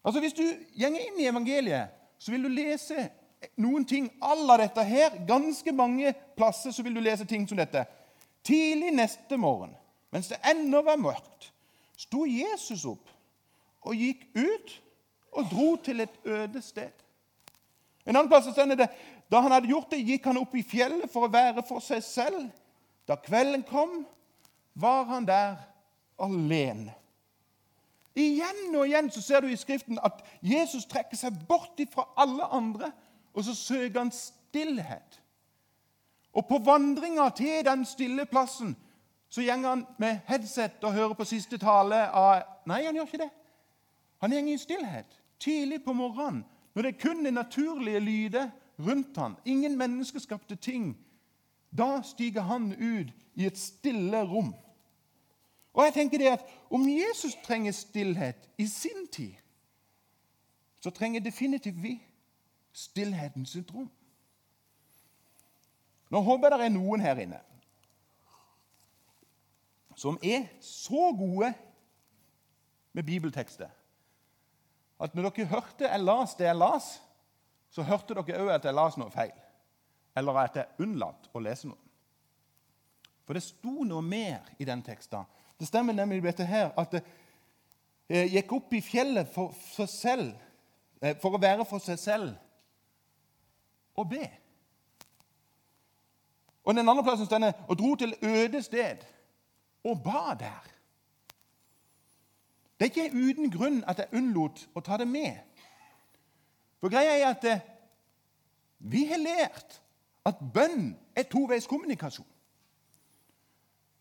Altså 0.04 0.20
Hvis 0.20 0.36
du 0.38 0.44
gjenger 0.78 1.02
inn 1.02 1.20
i 1.20 1.28
evangeliet, 1.28 1.92
så 2.18 2.32
vil 2.32 2.46
du 2.46 2.48
lese 2.48 3.08
noen 3.60 3.84
ting 3.84 4.08
à 4.22 4.34
la 4.34 4.56
dette 4.56 4.84
her. 4.84 5.18
Ganske 5.26 5.72
mange 5.72 6.14
plasser 6.36 6.72
så 6.72 6.82
vil 6.82 6.94
du 6.94 7.00
lese 7.00 7.26
ting 7.26 7.48
som 7.48 7.58
dette. 7.58 7.84
Tidlig 8.46 8.92
neste 8.94 9.36
morgen, 9.36 9.74
mens 10.14 10.28
det 10.30 10.38
ennå 10.46 10.82
var 10.86 10.96
mørkt, 11.02 11.50
sto 11.98 12.24
Jesus 12.26 12.84
opp 12.86 13.10
og 13.86 13.98
gikk 13.98 14.22
ut 14.38 14.74
og 15.32 15.50
dro 15.50 15.68
til 15.82 16.00
et 16.00 16.20
øde 16.24 16.62
sted. 16.62 16.92
En 18.06 18.14
annen 18.14 18.30
plass 18.30 18.46
står 18.52 18.74
det 18.78 18.88
da 19.30 19.40
han 19.42 19.52
hadde 19.52 19.70
gjort 19.70 19.90
det, 19.90 20.04
gikk 20.06 20.28
han 20.28 20.38
opp 20.38 20.54
i 20.54 20.62
fjellet 20.62 21.10
for 21.10 21.26
å 21.26 21.32
være 21.32 21.64
for 21.66 21.82
seg 21.82 22.02
selv. 22.04 22.46
Da 23.08 23.16
kvelden 23.18 23.64
kom, 23.66 24.04
var 24.74 25.04
han 25.10 25.26
der 25.26 25.56
alene. 26.22 26.94
Igjen 28.16 28.72
og 28.72 28.86
igjen 28.86 29.10
så 29.12 29.20
ser 29.20 29.44
du 29.44 29.50
i 29.52 29.58
Skriften 29.60 29.98
at 30.04 30.22
Jesus 30.40 30.86
trekker 30.88 31.18
seg 31.20 31.36
bort 31.48 31.80
fra 31.92 32.06
alle 32.16 32.46
andre, 32.48 32.90
og 33.36 33.44
så 33.44 33.54
søker 33.54 33.98
han 34.00 34.12
stillhet. 34.14 35.20
Og 36.32 36.46
på 36.48 36.58
vandringa 36.64 37.28
til 37.36 37.64
den 37.64 37.84
stille 37.84 38.24
plassen 38.28 38.76
så 39.28 39.42
går 39.42 39.68
han 39.68 39.84
med 39.98 40.18
headset 40.26 40.84
og 40.84 40.92
hører 40.92 41.14
på 41.18 41.26
siste 41.28 41.58
tale 41.58 42.06
av 42.08 42.44
Nei, 42.66 42.84
han 42.86 42.96
gjør 42.96 43.08
ikke 43.08 43.24
det. 43.24 43.30
Han 44.22 44.32
går 44.32 44.48
i 44.48 44.58
stillhet 44.58 45.18
tidlig 45.40 45.82
på 45.84 45.92
morgenen, 45.92 46.44
når 46.74 46.82
det 46.82 47.00
kun 47.00 47.26
er 47.26 47.30
naturlige 47.30 48.00
lyder 48.00 48.48
rundt 48.78 49.16
han, 49.16 49.36
ingen 49.44 49.78
menneskeskapte 49.78 50.56
ting. 50.56 50.96
Da 51.70 52.02
stiger 52.02 52.42
han 52.42 52.72
ut 52.72 53.12
i 53.34 53.46
et 53.46 53.58
stille 53.58 54.22
rom. 54.24 54.54
Og 55.72 55.84
jeg 55.84 55.94
tenker 55.94 56.18
det 56.18 56.30
at 56.32 56.44
Om 56.70 56.88
Jesus 56.88 57.34
trenger 57.44 57.72
stillhet 57.72 58.48
i 58.58 58.66
sin 58.66 59.06
tid, 59.12 59.34
så 60.80 60.90
trenger 60.90 61.20
definitivt 61.20 61.82
vi 61.82 62.02
stillhetens 62.72 63.50
sitt 63.50 63.74
rom. 63.74 63.90
Nå 66.10 66.20
håper 66.20 66.50
jeg 66.50 66.58
det 66.58 66.66
er 66.66 66.74
noen 66.74 67.00
her 67.00 67.22
inne 67.22 67.40
som 69.96 70.18
er 70.22 70.44
så 70.60 71.08
gode 71.16 71.54
med 72.92 73.02
bibeltekster 73.02 73.70
at 75.00 75.14
når 75.14 75.30
dere 75.30 75.48
hørte 75.48 75.88
jeg 75.88 76.04
las 76.04 76.34
det 76.36 76.46
jeg 76.46 76.56
las, 76.56 76.86
så 77.76 77.84
hørte 77.84 78.14
dere 78.16 78.40
òg 78.40 78.54
at 78.54 78.64
jeg 78.64 78.76
leste 78.76 79.00
noe 79.02 79.12
feil. 79.12 79.34
Eller 80.16 80.38
at 80.40 80.56
jeg 80.56 80.80
unnlatt 80.80 81.28
å 81.36 81.42
lese 81.44 81.68
noe. 81.68 81.82
For 83.26 83.36
det 83.36 83.44
sto 83.44 83.84
noe 83.84 84.04
mer 84.06 84.46
i 84.56 84.64
den 84.64 84.84
teksten 84.86 85.26
det 85.56 85.68
stemmer 85.70 85.94
nemlig 85.96 86.20
dette 86.20 86.44
her, 86.44 86.68
at 86.76 86.90
det 86.92 87.00
eh, 88.12 88.34
gikk 88.34 88.50
opp 88.58 88.74
i 88.76 88.82
fjellet 88.84 89.30
for, 89.32 89.54
for, 89.72 89.88
selv, 89.88 90.34
eh, 91.00 91.16
for 91.16 91.32
å 91.32 91.40
være 91.40 91.64
for 91.64 91.80
seg 91.80 91.96
selv 91.96 92.34
og 93.96 94.10
be. 94.10 94.26
Og 96.66 96.76
den 96.76 96.84
andre 96.84 97.06
plassen 97.06 97.24
står 97.24 97.40
det 97.46 97.52
og 97.64 97.78
dro 97.80 97.94
til 97.96 98.12
øde 98.20 98.60
sted 98.62 99.06
og 99.86 100.02
ba 100.04 100.34
der. 100.36 100.72
Det 102.76 102.84
er 102.84 102.92
ikke 102.92 103.16
uten 103.16 103.50
grunn 103.50 103.80
at 103.88 104.02
jeg 104.02 104.12
unnlot 104.18 104.66
å 104.76 104.82
ta 104.84 104.98
det 105.00 105.08
med. 105.08 105.40
For 106.86 106.90
greia 106.94 107.16
er 107.18 107.32
at 107.32 107.44
eh, 107.50 107.62
vi 108.78 109.00
har 109.10 109.18
lært 109.18 109.80
at 110.28 110.38
bønn 110.54 110.92
er 111.18 111.24
toveiskommunikasjon. 111.26 112.28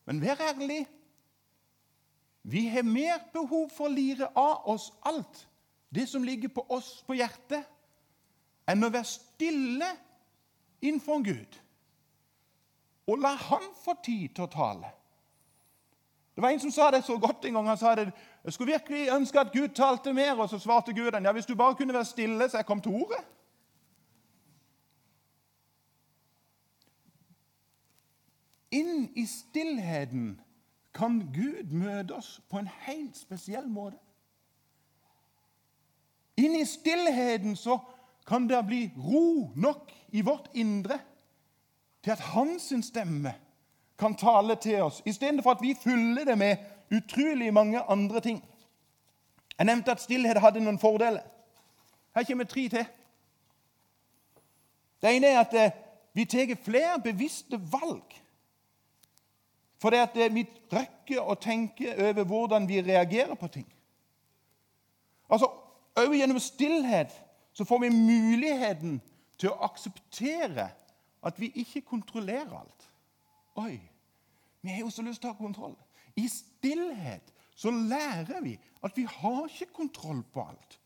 Men 0.06 0.22
vær 0.22 0.44
ærlig 0.52 0.84
vi 2.46 2.68
har 2.70 2.86
mer 2.86 3.24
behov 3.34 3.72
for 3.74 3.90
å 3.90 3.96
lire 3.96 4.28
av 4.38 4.70
oss 4.70 4.92
alt 5.02 5.48
det 5.90 6.06
som 6.12 6.22
ligger 6.22 6.52
på 6.54 6.62
oss 6.70 7.00
på 7.08 7.18
hjertet, 7.18 7.66
enn 8.70 8.86
å 8.86 8.92
være 8.94 9.10
stille 9.16 9.90
innenfor 10.86 11.26
Gud 11.26 11.58
og 13.10 13.18
la 13.18 13.34
Han 13.48 13.66
få 13.82 13.98
tid 14.06 14.38
til 14.38 14.46
å 14.46 14.52
tale. 14.54 14.94
Det 16.36 16.46
var 16.46 16.54
En 16.54 16.62
som 16.62 16.78
sa 16.78 16.92
det 16.94 17.02
så 17.08 17.18
godt 17.18 17.50
en 17.50 17.58
gang. 17.58 17.68
Han 17.74 17.82
sa 17.82 17.96
det, 17.98 18.12
jeg 18.46 18.54
skulle 18.54 18.72
virkelig 18.72 19.08
ønske 19.10 19.40
at 19.40 19.52
Gud 19.54 19.68
talte 19.68 20.14
mer. 20.14 20.34
Og 20.34 20.50
så 20.50 20.60
svarte 20.60 20.94
Gud 20.94 21.12
ja, 21.24 21.32
hvis 21.32 21.46
du 21.46 21.56
bare 21.56 21.76
kunne 21.76 21.94
være 21.94 22.06
stille, 22.06 22.50
så 22.50 22.58
jeg 22.58 22.66
kom 22.66 22.82
til 22.82 22.92
ordet. 22.92 23.24
Inn 28.72 29.10
i 29.16 29.26
stillheten 29.26 30.42
kan 30.94 31.20
Gud 31.34 31.72
møte 31.72 32.14
oss 32.16 32.42
på 32.50 32.60
en 32.60 32.70
helt 32.86 33.18
spesiell 33.18 33.68
måte. 33.72 33.98
Inn 36.38 36.56
i 36.60 36.66
stillheten 36.68 37.56
så 37.56 37.80
kan 38.28 38.50
det 38.50 38.62
bli 38.68 38.92
ro 38.98 39.52
nok 39.56 39.92
i 40.12 40.22
vårt 40.22 40.50
indre 40.54 41.00
til 42.04 42.12
at 42.12 42.20
hans 42.20 42.74
stemme 42.82 43.34
kan 43.98 44.16
tale 44.16 44.56
til 44.56 44.82
oss, 44.84 45.02
istedenfor 45.06 45.52
at 45.52 45.62
vi 45.62 45.76
fyller 45.84 46.26
det 46.26 46.38
med 46.38 46.58
utrolig 46.92 47.54
mange 47.54 47.82
andre 47.82 48.22
ting. 48.22 48.44
Jeg 49.58 49.66
nevnte 49.66 49.92
at 49.92 50.02
stillhet 50.02 50.42
hadde 50.42 50.64
noen 50.64 50.80
fordeler. 50.80 51.24
Her 52.16 52.24
kommer 52.24 52.44
tre 52.44 52.68
til. 52.70 52.86
Det 55.02 55.16
ene 55.16 55.28
er 55.28 55.40
at 55.40 55.54
eh, 55.54 55.72
vi 56.14 56.26
tar 56.26 56.56
flere 56.64 57.00
bevisste 57.04 57.60
valg 57.72 58.22
for 59.82 59.90
det 59.94 60.00
at 60.02 60.16
vi 60.34 60.46
rekker 60.74 61.22
å 61.22 61.36
tenke 61.38 61.92
over 62.08 62.24
hvordan 62.26 62.68
vi 62.68 62.82
reagerer 62.82 63.36
på 63.36 63.48
ting. 63.54 63.68
Altså, 65.30 65.52
Også 65.96 66.14
gjennom 66.14 66.40
stillhet 66.40 67.12
så 67.54 67.64
får 67.64 67.80
vi 67.86 67.90
muligheten 67.90 68.98
til 69.40 69.52
å 69.52 69.60
akseptere 69.68 70.66
at 71.24 71.38
vi 71.40 71.52
ikke 71.56 71.86
kontrollerer 71.88 72.52
alt. 72.58 72.88
Oi, 73.56 73.78
vi 74.62 74.70
har 74.70 74.82
jo 74.82 74.90
så 74.90 75.06
lyst 75.06 75.22
til 75.22 75.30
å 75.30 75.36
ha 75.36 75.40
kontroll. 75.40 75.78
I 76.16 76.28
stillhet 76.28 77.34
så 77.56 77.72
lærer 77.72 78.42
vi 78.42 78.60
at 78.84 78.98
vi 78.98 79.04
har 79.04 79.48
ikke 79.48 79.74
kontroll 79.74 80.24
på 80.34 80.42
alt. 80.42 80.80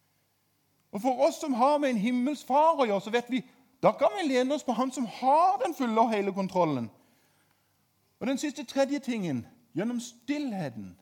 Og 0.91 1.01
For 1.01 1.27
oss 1.27 1.35
som 1.41 1.53
har 1.53 1.77
med 1.77 1.89
en 1.89 2.01
himmels 2.01 2.43
far 2.43 2.79
å 2.79 2.85
gjøre, 2.85 3.01
så 3.01 3.13
vet 3.13 3.29
vi 3.29 3.43
da 3.83 3.91
kan 3.95 4.11
vi 4.17 4.27
lene 4.27 4.55
oss 4.55 4.65
på 4.67 4.75
han 4.75 4.91
som 4.91 5.05
har 5.05 5.61
den 5.63 5.75
fulle 5.75 6.01
og 6.01 6.11
hele 6.11 6.33
kontrollen. 6.35 6.89
Og 8.19 8.27
den 8.27 8.37
siste 8.37 8.65
tredje 8.67 8.99
tingen 8.99 9.45
gjennom 9.75 10.01
stillheten 10.03 10.97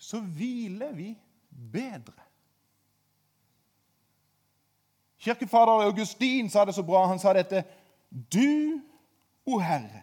så 0.00 0.18
hviler 0.20 0.92
vi 0.96 1.12
bedre. 1.72 2.16
Kirkefader 5.20 5.84
Augustin 5.84 6.48
sa 6.50 6.64
det 6.64 6.74
så 6.74 6.82
bra. 6.82 7.04
Han 7.06 7.18
sa 7.18 7.32
dette 7.36 7.62
Du, 8.10 8.80
o 9.46 9.58
Herre, 9.58 10.02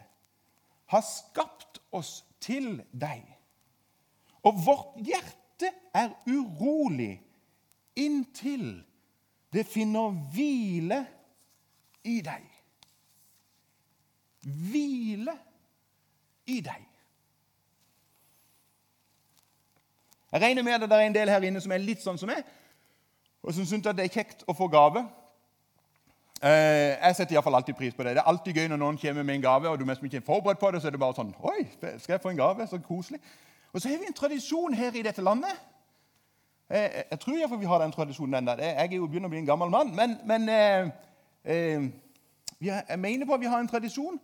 har 0.86 1.00
skapt 1.00 1.82
oss 1.92 2.24
til 2.40 2.78
deg, 2.92 3.24
og 4.46 4.60
vårt 4.64 5.00
hjerte 5.04 5.72
er 5.96 6.12
urolig 6.30 7.16
inntil 7.98 8.78
det 9.52 9.64
finner 9.66 10.12
hvile 10.32 11.00
i 12.04 12.20
deg. 12.24 12.44
Hvile 14.44 15.34
i 16.48 16.60
deg. 16.64 16.84
Jeg 20.28 20.42
regner 20.42 20.62
med 20.62 20.76
at 20.76 20.84
det 20.84 20.92
er 20.92 21.06
en 21.06 21.16
del 21.16 21.30
her 21.32 21.46
inne 21.48 21.60
som 21.64 21.72
er 21.72 21.80
litt 21.80 22.04
sånn 22.04 22.20
som 22.20 22.28
meg, 22.28 22.44
og 23.40 23.54
som 23.56 23.64
syns 23.66 23.86
det 23.86 24.04
er 24.04 24.12
kjekt 24.12 24.44
å 24.44 24.54
få 24.56 24.68
gave. 24.72 25.06
Eh, 26.38 26.94
jeg 27.02 27.16
setter 27.16 27.34
iallfall 27.34 27.58
alltid 27.58 27.74
pris 27.74 27.94
på 27.94 28.04
det. 28.06 28.12
Det 28.14 28.22
er 28.22 28.30
alltid 28.30 28.54
gøy 28.54 28.68
når 28.70 28.78
noen 28.78 28.98
kommer 29.00 29.24
med 29.26 29.34
en 29.34 29.42
gave, 29.42 29.68
og 29.68 29.78
du 29.78 29.84
mest 29.88 30.04
ikke 30.06 30.20
er 30.20 30.26
forberedt 30.26 30.60
på 30.60 30.70
det, 30.70 30.82
så 30.82 30.86
er 30.86 30.94
det 30.94 31.00
bare 31.02 31.16
sånn 31.16 31.32
Oi, 31.50 31.64
skal 31.80 32.14
jeg 32.14 32.22
få 32.22 32.30
en 32.30 32.38
gave? 32.38 32.66
Så 32.70 32.78
koselig. 32.84 33.18
Og 33.72 33.82
så 33.82 33.90
har 33.90 33.98
vi 33.98 34.06
en 34.06 34.16
tradisjon 34.16 34.76
her 34.78 34.94
i 34.94 35.02
dette 35.02 35.24
landet. 35.24 35.58
Eh, 36.70 37.02
jeg 37.10 37.18
tror 37.24 37.40
iallfall 37.40 37.58
vi 37.58 37.70
har 37.70 37.82
den 37.82 37.94
tradisjonen 37.94 38.38
ennå. 38.38 38.54
Jeg 38.62 38.76
er 38.84 38.94
jo 39.00 39.08
begynner 39.10 39.30
å 39.30 39.34
bli 39.34 39.42
en 39.42 39.50
gammel 39.50 39.72
mann. 39.72 39.90
Men, 39.96 40.14
men 40.30 40.48
eh, 40.52 40.92
eh, 41.42 41.90
jeg 42.60 42.98
mener 43.02 43.26
på 43.26 43.34
at 43.34 43.42
vi 43.42 43.50
har 43.50 43.58
en 43.58 43.70
tradisjon 43.70 44.20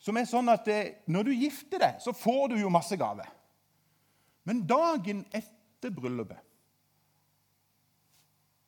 som 0.00 0.16
er 0.16 0.28
sånn 0.28 0.48
at 0.52 0.68
eh, 0.72 0.96
når 1.12 1.28
du 1.28 1.34
gifter 1.36 1.82
deg, 1.82 2.00
så 2.00 2.16
får 2.16 2.54
du 2.54 2.58
jo 2.62 2.72
masse 2.72 2.96
gaver. 2.96 3.28
Men 4.48 4.64
dagen 4.68 5.26
etter 5.32 5.92
bryllupet, 5.92 6.40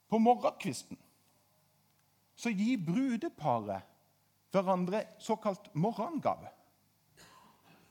på 0.06 0.21
morgenkvisten, 0.23 0.97
så 2.37 2.50
gir 2.50 2.85
brudeparet 2.87 3.83
hverandre 4.52 5.02
såkalt 5.19 5.75
morgengave. 5.75 6.49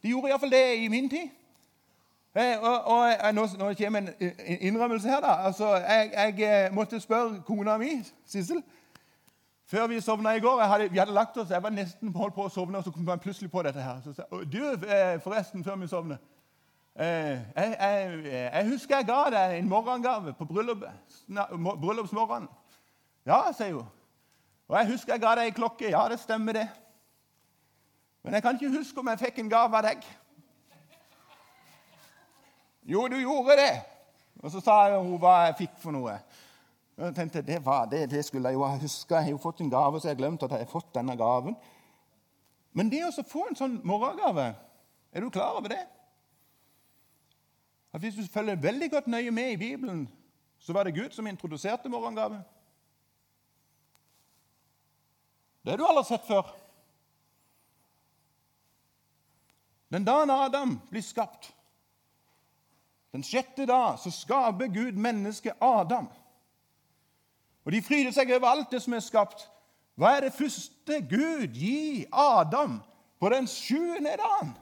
De 0.03 0.09
gjorde 0.09 0.29
iallfall 0.29 0.51
det 0.51 0.75
i 0.83 0.87
min 0.87 1.09
tid. 1.09 1.29
Eh, 2.35 2.59
og, 2.61 2.83
og, 2.85 3.13
og 3.23 3.35
nå, 3.35 3.47
nå, 3.57 3.73
kommer 3.73 3.99
en 3.99 4.09
innrømmelse 4.59 5.09
her. 5.09 5.19
da. 5.19 5.27
Altså, 5.27 5.75
jeg, 5.75 6.11
jeg, 6.13 6.65
eh, 6.65 6.73
måtte 6.73 6.99
spørre 6.99 7.41
kona 7.47 7.77
mi, 7.77 8.03
Sissel, 8.25 8.63
før 9.65 9.87
vi 9.87 10.01
sovna 10.01 10.35
i 10.35 10.39
går. 10.39 10.61
Hadde, 10.61 10.91
vi 10.91 10.97
hadde 10.97 11.13
lagt 11.13 11.37
oss, 11.37 11.49
Jeg 11.49 11.63
var 11.63 11.69
nesten 11.69 12.13
holdt 12.15 12.35
på 12.35 12.45
å 12.45 12.49
sovne, 12.49 12.77
og 12.77 12.83
så 12.83 12.91
kom 12.91 13.07
jeg 13.07 13.19
plutselig 13.19 13.51
på 13.51 13.63
dette. 13.63 13.81
her. 13.81 14.01
Så, 14.03 14.43
du, 14.51 14.61
eh, 14.67 15.21
forresten, 15.23 15.63
før 15.63 15.75
vi 15.75 15.87
sovner 15.87 16.17
jeg, 16.95 17.41
jeg, 17.55 18.19
jeg, 18.53 18.67
husker 18.69 18.95
jeg 18.95 19.05
ga 19.05 19.23
deg 19.29 19.57
en 19.57 19.69
morgengave 19.69 20.33
på 20.33 20.45
bryllupet. 20.45 20.91
bryllupsmorgenen. 21.81 22.47
Ja, 23.25 23.41
sier 23.57 23.73
hun. 23.73 23.89
Og 24.67 24.77
jeg 24.79 24.91
husker 24.91 25.13
jeg 25.13 25.21
ga 25.21 25.33
deg 25.37 25.49
ei 25.49 25.55
klokke. 25.55 25.89
Ja, 25.93 26.05
det 26.09 26.19
stemmer, 26.19 26.57
det. 26.57 26.67
Men 28.25 28.33
jeg 28.33 28.41
kan 28.41 28.57
ikke 28.57 28.77
huske 28.77 28.99
om 28.99 29.11
jeg 29.11 29.21
fikk 29.21 29.43
en 29.43 29.51
gave 29.51 29.77
av 29.77 29.85
deg. 29.85 30.07
Jo, 32.85 33.07
du 33.09 33.19
gjorde 33.19 33.57
det. 33.59 33.75
Og 34.41 34.51
så 34.51 34.61
sa 34.61 34.79
hun 34.95 35.15
hva 35.21 35.35
jeg 35.45 35.59
fikk 35.63 35.77
for 35.81 35.93
noe. 35.93 36.17
Og 36.95 37.03
jeg 37.09 37.15
tenkte, 37.17 37.43
det, 37.45 37.59
var, 37.65 37.85
det, 37.91 38.05
det 38.09 38.23
skulle 38.25 38.49
jeg 38.49 38.57
jo 38.57 38.65
ha 38.65 38.77
huska. 38.81 39.19
Jeg 39.19 39.29
har 39.29 39.35
jo 39.35 39.41
fått 39.43 39.61
en 39.61 39.69
gave, 39.69 39.99
så 39.99 40.09
jeg 40.09 40.15
har 40.15 40.21
glemt 40.21 40.45
at 40.45 40.53
jeg 40.55 40.65
har 40.65 40.71
fått 40.71 40.93
denne 40.95 41.17
gaven. 41.19 41.57
Men 42.75 42.89
det 42.91 43.03
å 43.05 43.11
få 43.27 43.45
en 43.49 43.57
sånn 43.57 43.77
morgengave, 43.87 44.49
er 45.13 45.23
du 45.23 45.29
klar 45.33 45.59
over 45.59 45.71
det? 45.71 45.83
At 47.95 48.01
Hvis 48.01 48.17
du 48.17 48.25
følger 48.27 48.59
veldig 48.59 48.89
godt 48.91 49.07
nøye 49.07 49.31
med 49.31 49.53
i 49.53 49.59
Bibelen, 49.59 50.07
så 50.59 50.73
var 50.73 50.83
det 50.83 50.95
Gud 50.97 51.13
som 51.15 51.27
introduserte 51.27 51.89
morgengave. 51.89 52.41
Det 55.65 55.71
har 55.71 55.77
du 55.81 55.85
aldri 55.87 56.03
sett 56.05 56.27
før. 56.27 56.49
Den 59.89 60.05
dagen 60.05 60.29
Adam 60.29 60.75
blir 60.91 61.01
skapt, 61.01 61.47
den 63.15 63.23
sjette 63.25 63.65
dag, 63.65 63.95
så 63.97 64.11
skaper 64.13 64.69
Gud 64.69 64.99
mennesket 64.99 65.57
Adam. 65.63 66.05
Og 67.65 67.73
de 67.73 67.81
fryder 67.81 68.13
seg 68.13 68.29
over 68.35 68.51
alt 68.51 68.75
det 68.75 68.83
som 68.83 68.93
er 68.93 69.01
skapt. 69.01 69.47
Hva 69.97 70.11
er 70.13 70.27
det 70.27 70.35
første 70.35 70.99
Gud 71.09 71.55
gir 71.55 72.05
Adam 72.13 72.77
på 73.17 73.31
den 73.33 73.47
sjuende 73.49 74.13
dagen? 74.21 74.53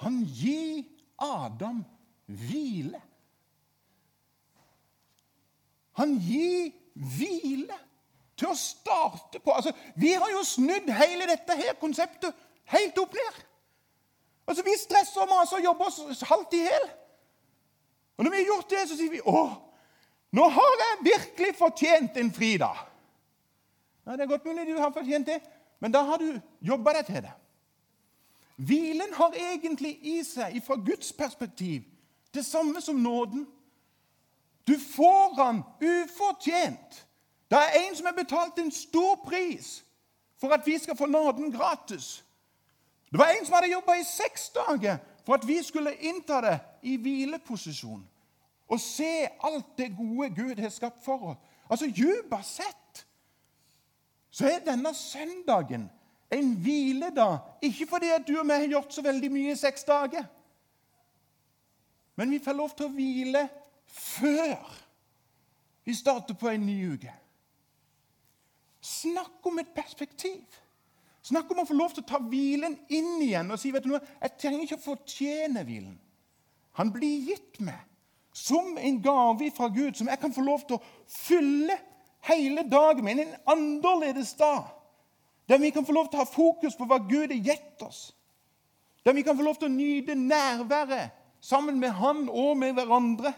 Han 0.00 0.22
gir 0.24 0.86
Adam 1.20 1.82
hvile. 2.24 3.02
Han 6.00 6.16
gir 6.24 6.70
hvile 6.94 7.76
til 8.40 8.48
å 8.50 8.56
starte 8.56 9.40
på. 9.42 9.52
Altså, 9.52 9.72
vi 10.00 10.14
har 10.16 10.30
jo 10.32 10.42
snudd 10.46 10.88
hele 10.96 11.28
dette 11.28 11.56
her 11.58 11.76
konseptet 11.80 12.36
helt 12.72 12.98
opp 12.98 13.16
ned. 13.16 13.40
Altså, 14.48 14.64
Vi 14.66 14.76
stresser 14.80 15.22
og 15.22 15.28
maser 15.30 15.60
og 15.60 15.64
jobber 15.64 15.90
oss 15.90 16.24
halvt 16.26 16.56
i 16.58 16.62
hjel. 16.64 16.86
Og 18.16 18.24
når 18.24 18.32
vi 18.32 18.40
har 18.40 18.48
gjort 18.50 18.70
det, 18.70 18.86
så 18.88 18.96
sier 18.96 19.12
vi 19.12 19.20
å, 19.24 19.42
nå 20.36 20.46
har 20.52 20.72
jeg 20.82 21.04
virkelig 21.06 21.54
fortjent 21.58 22.16
en 22.20 22.32
fridag. 22.32 22.80
Ja, 24.06 24.16
Det 24.16 24.24
er 24.24 24.32
godt 24.32 24.44
mulig 24.44 24.66
du 24.66 24.80
har 24.80 24.92
fortjent 24.92 25.26
det, 25.26 25.38
men 25.80 25.92
da 25.92 26.02
har 26.04 26.18
du 26.18 26.40
jobba 26.60 26.92
deg 26.98 27.06
til 27.06 27.22
det. 27.24 27.32
Hvilen 28.60 29.14
har 29.16 29.36
egentlig 29.36 29.94
i 30.04 30.18
seg, 30.24 30.58
fra 30.64 30.76
Guds 30.76 31.12
perspektiv, 31.16 31.86
det 32.34 32.44
samme 32.44 32.80
som 32.84 33.00
nåden. 33.00 33.46
Du 34.68 34.76
får 34.78 35.34
han 35.38 35.62
ufortjent. 35.80 37.06
Det 37.50 37.58
er 37.58 37.78
en 37.80 37.96
som 37.96 38.06
har 38.06 38.14
betalt 38.14 38.58
en 38.58 38.70
stor 38.70 39.14
pris 39.24 39.84
for 40.40 40.54
at 40.54 40.66
vi 40.66 40.78
skal 40.78 40.96
få 40.96 41.06
nåden 41.06 41.52
gratis. 41.52 42.24
Det 43.10 43.18
var 43.18 43.32
en 43.34 43.46
som 43.46 43.54
hadde 43.54 43.72
jobba 43.72 43.94
i 43.98 44.04
seks 44.04 44.48
dager 44.54 44.98
for 45.26 45.34
at 45.34 45.48
vi 45.48 45.62
skulle 45.62 45.96
innta 45.98 46.40
det 46.40 46.58
i 46.82 46.96
hvileposisjon 46.96 48.06
og 48.70 48.80
se 48.80 49.26
alt 49.42 49.78
det 49.78 49.96
gode 49.96 50.30
Gud 50.30 50.60
har 50.62 50.70
skapt 50.70 51.04
for 51.04 51.32
oss. 51.32 51.38
Altså, 51.70 51.86
Dypest 51.86 52.56
sett 52.56 53.06
så 54.30 54.46
er 54.46 54.62
denne 54.64 54.94
søndagen 54.94 55.88
en 56.30 56.52
hviledag. 56.54 57.38
Ikke 57.62 57.86
fordi 57.86 58.10
at 58.14 58.28
du 58.28 58.38
og 58.38 58.46
vi 58.46 58.52
har 58.52 58.68
gjort 58.70 58.94
så 58.94 59.02
veldig 59.02 59.30
mye 59.32 59.52
i 59.52 59.58
seks 59.58 59.84
dager, 59.84 60.24
men 62.14 62.30
vi 62.30 62.38
får 62.38 62.52
lov 62.52 62.70
til 62.76 62.86
å 62.86 62.94
hvile 62.94 63.48
før 63.86 64.54
vi 65.84 65.94
starter 65.94 66.36
på 66.38 66.48
en 66.48 66.66
ny 66.66 66.76
uke. 66.94 67.14
Snakk 68.80 69.46
om 69.46 69.58
et 69.60 69.72
perspektiv. 69.76 70.44
Snakk 71.22 71.50
om 71.52 71.60
å 71.62 71.68
få 71.68 71.76
lov 71.76 71.92
til 71.94 72.04
å 72.04 72.08
ta 72.08 72.20
hvilen 72.22 72.78
inn 72.88 73.18
igjen 73.20 73.52
og 73.52 73.60
si 73.60 73.72
vet 73.74 73.84
du 73.84 73.92
noe, 73.92 74.00
jeg 74.22 74.36
trenger 74.40 74.64
ikke 74.64 74.78
å 74.78 74.86
fortjene 74.86 75.64
hvilen. 75.68 75.98
Han 76.80 76.92
blir 76.94 77.28
gitt 77.28 77.60
meg 77.60 77.82
som 78.32 78.78
en 78.78 79.00
gave 79.02 79.50
fra 79.52 79.68
Gud, 79.68 79.98
som 79.98 80.08
jeg 80.08 80.20
kan 80.22 80.32
få 80.32 80.44
lov 80.46 80.64
til 80.64 80.78
å 80.78 80.84
fylle 81.10 81.76
hele 82.30 82.64
dagen 82.70 83.04
med. 83.04 83.20
En 83.20 83.34
annerledes 83.56 84.32
dag. 84.38 84.70
Der 85.50 85.58
vi 85.58 85.72
kan 85.74 85.84
få 85.84 85.92
lov 85.92 86.08
til 86.08 86.20
å 86.20 86.24
ha 86.24 86.30
fokus 86.30 86.76
på 86.78 86.86
hva 86.88 87.00
Gud 87.02 87.34
har 87.34 87.52
gitt 87.52 87.82
oss. 87.82 88.12
Der 89.04 89.16
vi 89.16 89.24
kan 89.26 89.36
få 89.36 89.44
lov 89.44 89.58
til 89.58 89.68
å 89.68 89.74
nyte 89.74 90.14
nærværet 90.14 91.16
sammen 91.40 91.80
med 91.80 91.90
Han 91.98 92.28
og 92.28 92.56
med 92.60 92.76
hverandre. 92.78 93.32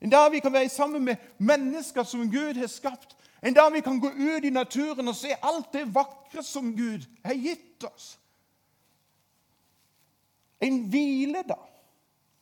Dag 0.00 0.30
vi 0.32 0.40
kan 0.40 0.52
være 0.52 0.70
sammen 0.72 1.04
med 1.04 1.16
mennesker 1.38 2.06
som 2.08 2.30
Gud 2.32 2.56
har 2.56 2.70
skapt. 2.72 3.16
En 3.42 3.54
dag 3.54 3.72
vi 3.72 3.80
kan 3.80 4.00
gå 4.00 4.10
ut 4.10 4.44
i 4.44 4.50
naturen 4.50 5.08
og 5.08 5.16
se 5.16 5.34
alt 5.42 5.72
det 5.72 5.86
vakre 5.94 6.42
som 6.44 6.74
Gud 6.76 7.06
har 7.24 7.34
gitt 7.34 7.84
oss. 7.84 8.18
En 10.60 10.82
hviledag. 10.92 11.66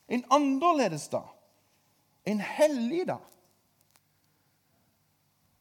En 0.07 0.25
annerledes 0.29 1.07
dag. 1.07 1.29
En 2.25 2.39
hellig 2.39 3.07
dag. 3.07 3.23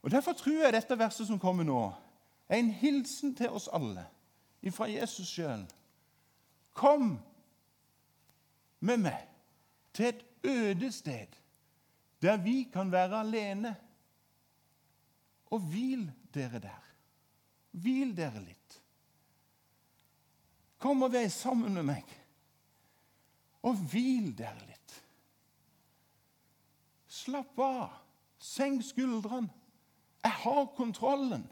Og 0.02 0.10
Derfor 0.10 0.32
tror 0.32 0.64
jeg 0.64 0.72
dette 0.72 0.98
verset 0.98 1.26
som 1.26 1.38
kommer 1.38 1.64
nå, 1.64 1.92
er 2.48 2.58
en 2.58 2.70
hilsen 2.70 3.34
til 3.36 3.50
oss 3.50 3.68
alle 3.72 4.06
fra 4.72 4.88
Jesus 4.90 5.28
sjøl. 5.28 5.64
Kom 6.72 7.18
med 8.80 9.00
meg 9.00 9.26
til 9.94 10.10
et 10.10 10.24
øde 10.44 10.92
sted 10.92 11.36
der 12.22 12.36
vi 12.36 12.68
kan 12.72 12.92
være 12.92 13.20
alene 13.20 13.76
og 15.50 15.60
hvil 15.70 16.06
dere 16.34 16.60
der. 16.62 16.84
Hvil 17.78 18.14
dere 18.16 18.42
litt. 18.42 18.78
Kom 20.78 21.02
og 21.02 21.12
vær 21.12 21.28
sammen 21.32 21.74
med 21.74 21.86
meg, 21.88 22.10
og 23.66 23.78
hvil 23.90 24.30
dere 24.38 24.60
litt. 24.66 24.98
Slapp 27.18 27.58
av. 27.58 27.96
Senk 28.38 28.84
skuldrene. 28.86 29.50
Jeg 30.22 30.34
har 30.44 30.66
kontrollen. 30.76 31.42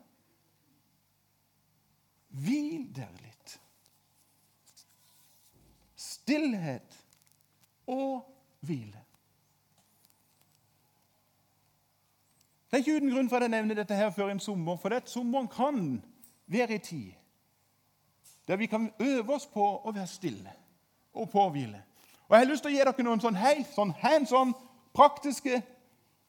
Hvil 2.31 2.87
dere 2.95 3.17
litt. 3.23 3.57
Stillhet 5.97 6.95
og 7.91 8.29
hvile. 8.67 9.06
Det 12.71 12.77
er 12.77 12.83
ikke 12.83 12.97
uten 12.97 13.13
grunn 13.15 13.29
for 13.29 13.37
at 13.37 13.43
jeg 13.43 13.51
nevner 13.51 13.75
dette 13.79 13.95
her 13.95 14.11
før 14.11 14.31
en 14.31 14.41
sommer, 14.41 14.77
for 14.77 14.89
det 14.89 15.09
sommeren 15.09 15.49
kan 15.49 16.03
være 16.47 16.75
en 16.75 16.81
tid 16.81 17.13
der 18.49 18.57
vi 18.57 18.67
kan 18.67 18.93
øve 19.01 19.35
oss 19.35 19.47
på 19.47 19.65
å 19.85 19.91
være 19.91 20.07
stille 20.07 20.53
og 21.15 21.31
påhvile. 21.31 21.83
Og 22.29 22.37
Jeg 22.37 22.47
har 22.47 22.51
lyst 22.51 22.63
til 22.63 22.71
å 22.71 22.75
gi 22.75 22.85
dere 22.85 23.03
noen 23.03 23.21
sånn 23.21 23.39
helt 23.39 23.71
sånn 23.75 23.95
hands 23.99 24.33
on, 24.33 24.53
praktiske 24.95 25.63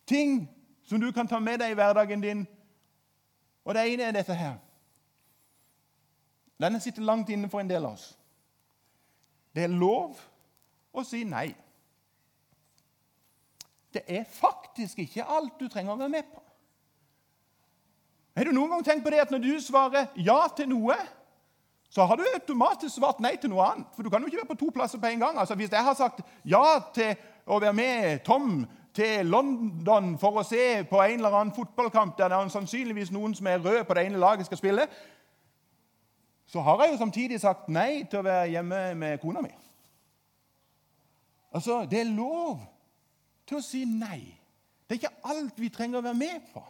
ting 0.08 0.48
som 0.84 1.02
du 1.02 1.12
kan 1.12 1.28
ta 1.28 1.40
med 1.40 1.60
deg 1.60 1.72
i 1.72 1.78
hverdagen 1.78 2.22
din. 2.22 2.48
Og 3.66 3.76
det 3.76 3.84
ene 3.86 4.04
er 4.04 4.16
dette 4.16 4.34
her. 4.34 4.56
Denne 6.58 6.80
sitter 6.82 7.06
langt 7.06 7.30
inne 7.30 7.50
for 7.50 7.62
en 7.62 7.70
del 7.70 7.86
av 7.86 7.94
oss. 7.94 8.18
Det 9.54 9.64
er 9.64 9.74
lov 9.74 10.18
å 10.94 11.04
si 11.06 11.24
nei. 11.24 11.52
Det 13.98 14.18
er 14.18 14.26
faktisk 14.30 15.00
ikke 15.00 15.26
alt 15.26 15.56
du 15.60 15.66
trenger 15.68 15.96
å 15.96 15.98
være 15.98 16.14
med 16.14 16.26
på. 16.30 16.42
Har 18.38 18.46
du 18.46 18.54
noen 18.54 18.76
gang 18.76 18.84
tenkt 18.86 19.06
på 19.06 19.10
det 19.10 19.24
at 19.24 19.32
når 19.34 19.42
du 19.42 19.54
svarer 19.64 20.12
ja 20.22 20.38
til 20.54 20.70
noe, 20.70 20.94
så 21.90 22.06
har 22.06 22.20
du 22.20 22.26
automatisk 22.28 23.00
svart 23.00 23.24
nei 23.24 23.34
til 23.42 23.50
noe 23.50 23.66
annet? 23.66 23.88
For 23.96 24.06
du 24.06 24.12
kan 24.14 24.22
jo 24.22 24.30
ikke 24.30 24.44
være 24.44 24.52
på 24.52 24.60
to 24.60 24.70
plasser 24.76 25.02
på 25.02 25.10
en 25.10 25.24
gang. 25.24 25.40
Altså, 25.40 25.56
Hvis 25.56 25.72
jeg 25.72 25.84
har 25.84 25.98
sagt 25.98 26.22
ja 26.46 26.62
til 26.94 27.16
å 27.48 27.58
være 27.64 27.74
med 27.74 28.22
Tom 28.28 28.68
til 28.94 29.26
London 29.26 30.14
for 30.22 30.38
å 30.38 30.46
se 30.46 30.84
på 30.90 31.02
en 31.02 31.18
eller 31.18 31.34
annen 31.34 31.56
fotballkamp 31.56 32.18
der 32.20 32.30
det 32.30 32.38
er 32.38 32.54
sannsynligvis 32.54 33.12
noen 33.16 33.34
som 33.36 33.48
er 33.50 33.64
rød 33.64 33.84
på 33.88 33.98
det 33.98 34.06
ene 34.06 34.22
laget, 34.22 34.46
skal 34.46 34.62
spille, 34.62 34.86
så 36.46 36.62
har 36.62 36.84
jeg 36.84 36.94
jo 36.94 37.02
samtidig 37.02 37.42
sagt 37.42 37.70
nei 37.74 38.04
til 38.06 38.22
å 38.22 38.28
være 38.30 38.52
hjemme 38.54 38.82
med 38.96 39.22
kona 39.26 39.42
mi. 39.42 39.54
Altså, 41.58 41.88
Det 41.90 42.00
er 42.00 42.14
lov 42.14 42.77
til 43.48 43.60
å 43.60 43.64
si 43.64 43.84
nei. 43.88 44.20
Det 44.88 44.96
er 44.96 45.02
ikke 45.02 45.32
alt 45.32 45.60
vi 45.60 45.72
trenger 45.74 46.00
å 46.00 46.06
være 46.06 46.20
med 46.20 46.52
på. 46.54 46.64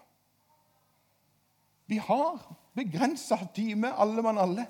Vi 1.87 1.99
har 2.03 2.39
begrensa 2.77 3.39
time, 3.55 3.93
alle 3.93 4.23
mann 4.25 4.41
alle. 4.41 4.65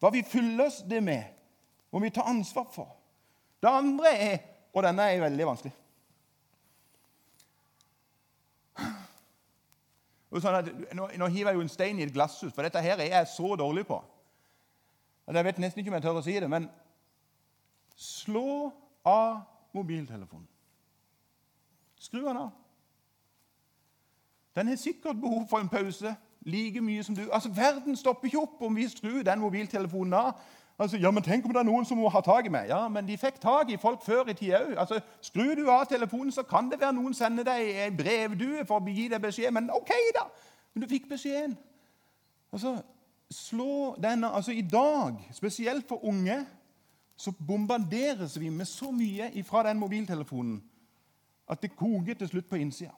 Hva 0.00 0.10
vi 0.12 0.22
fyller 0.26 0.66
oss 0.66 0.80
det 0.88 1.00
med, 1.04 1.24
må 1.90 2.00
vi 2.02 2.12
ta 2.14 2.26
ansvar 2.28 2.68
for. 2.72 2.96
Det 3.60 3.68
andre 3.68 4.14
er 4.14 4.38
Og 4.70 4.84
denne 4.86 5.02
er 5.02 5.18
veldig 5.18 5.46
vanskelig. 5.48 5.72
Sånn 10.38 10.68
nå, 10.94 11.08
nå, 11.18 11.26
hiver 11.26 11.50
jeg 11.50 11.58
jo 11.58 11.64
en 11.64 11.72
stein 11.72 11.98
i 11.98 12.04
et 12.06 12.12
glasshus, 12.14 12.52
for 12.54 12.62
dette 12.62 12.78
her 12.84 13.02
er 13.02 13.08
jeg 13.16 13.30
så 13.32 13.56
dårlig 13.58 13.82
på. 13.88 13.98
Jeg 15.26 15.46
vet 15.48 15.58
nesten 15.58 15.82
ikke 15.82 15.90
om 15.90 15.96
jeg 15.98 16.04
tør 16.04 16.20
å 16.20 16.22
si 16.22 16.36
det, 16.38 16.46
men 16.46 16.68
slå 17.98 18.70
av 19.02 19.42
mobiltelefonen. 19.74 20.46
Skru 22.00 22.22
den 22.24 22.36
av. 22.36 22.50
Den 24.56 24.68
har 24.68 24.76
sikkert 24.76 25.20
behov 25.20 25.46
for 25.48 25.58
en 25.58 25.68
pause 25.68 26.14
like 26.40 26.80
mye 26.80 27.02
som 27.02 27.14
du. 27.14 27.22
Altså, 27.32 27.50
Verden 27.56 27.96
stopper 27.96 28.26
ikke 28.26 28.40
opp 28.40 28.62
om 28.62 28.76
vi 28.76 28.88
skrur 28.88 29.22
den 29.22 29.40
mobiltelefonen 29.40 30.14
av. 30.14 30.32
Altså, 30.78 30.96
ja, 30.96 31.10
men 31.10 31.22
Tenk 31.22 31.44
om 31.44 31.52
det 31.52 31.60
er 31.60 31.68
noen 31.68 31.84
som 31.84 31.98
må 32.00 32.08
ha 32.08 32.20
tak 32.24 32.46
i 32.46 32.52
meg. 32.52 32.68
Ja, 32.68 32.88
Men 32.88 33.08
de 33.08 33.18
fikk 33.20 33.40
tak 33.40 33.70
i 33.70 33.76
folk 33.76 34.00
før 34.04 34.30
i 34.32 34.34
tida 34.34 34.62
òg. 34.64 34.78
Altså, 34.78 35.00
skrur 35.20 35.54
du 35.54 35.68
av 35.70 35.84
telefonen, 35.86 36.32
så 36.32 36.42
kan 36.42 36.70
det 36.70 36.80
være 36.80 36.96
noen 36.96 37.14
sender 37.14 37.44
deg 37.44 37.68
en 37.84 37.96
brevdue 37.96 38.64
for 38.66 38.80
å 38.80 38.94
gi 38.94 39.08
deg 39.12 39.20
beskjed. 39.20 39.52
Men 39.52 39.68
OK, 39.70 39.92
da! 40.16 40.24
Men 40.72 40.82
du 40.82 40.88
fikk 40.88 41.10
beskjeden. 41.10 41.58
Altså, 42.52 42.78
slå 43.30 43.94
denne, 44.02 44.32
altså 44.32 44.52
I 44.56 44.64
dag, 44.64 45.20
spesielt 45.32 45.88
for 45.88 46.04
unge, 46.04 46.40
så 47.16 47.32
bombarderes 47.46 48.40
vi 48.40 48.48
med 48.48 48.66
så 48.66 48.88
mye 48.90 49.44
fra 49.44 49.62
den 49.68 49.78
mobiltelefonen 49.78 50.62
at 51.50 51.62
det 51.62 51.74
koker 51.76 52.14
til 52.18 52.30
slutt 52.30 52.48
på 52.48 52.60
innsida. 52.60 52.94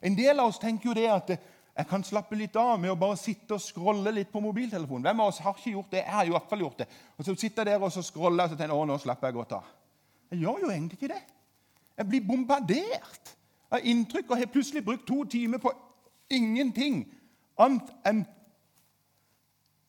En 0.00 0.16
del 0.16 0.38
av 0.38 0.50
oss 0.50 0.60
tenker 0.62 0.90
jo 0.90 0.96
det 0.96 1.06
at 1.10 1.32
jeg 1.76 1.88
kan 1.90 2.04
slappe 2.04 2.36
litt 2.38 2.56
av 2.56 2.78
med 2.80 2.92
å 2.92 2.98
bare 2.98 3.18
sitte 3.20 3.56
og 3.56 3.60
scrolle 3.60 4.12
litt 4.14 4.30
på 4.32 4.40
mobiltelefonen. 4.40 5.04
Hvem 5.04 5.20
av 5.20 5.32
oss 5.32 5.42
har 5.44 5.56
ikke 5.58 5.74
gjort 5.74 5.90
det? 5.92 6.04
Jeg 6.04 6.14
har 6.14 6.28
i 6.28 6.32
hvert 6.32 6.48
fall 6.48 6.62
gjort 6.64 6.78
det. 6.80 6.86
Og 7.16 7.26
så 7.26 7.34
sitter 7.34 7.66
jeg 7.66 7.76
der 7.76 7.84
og 7.84 7.92
så 7.92 8.04
scroller 8.06 8.46
og 8.46 8.52
så 8.52 8.56
tenker 8.56 8.72
jeg, 8.72 8.80
å, 8.80 8.86
nå 8.88 8.96
slapper 9.02 9.28
jeg 9.28 9.36
godt 9.36 9.56
av. 9.58 9.74
Jeg 10.32 10.40
gjør 10.40 10.62
jo 10.64 10.70
egentlig 10.72 11.00
ikke 11.00 11.12
det. 11.12 11.20
Jeg 11.96 12.08
blir 12.12 12.24
bombardert 12.28 13.34
av 13.72 13.84
inntrykk 13.92 14.30
og 14.30 14.40
har 14.40 14.52
plutselig 14.52 14.84
brukt 14.86 15.06
to 15.08 15.20
timer 15.36 15.60
på 15.60 15.72
ingenting 16.32 17.04
annet 17.60 17.92
enn 18.08 18.24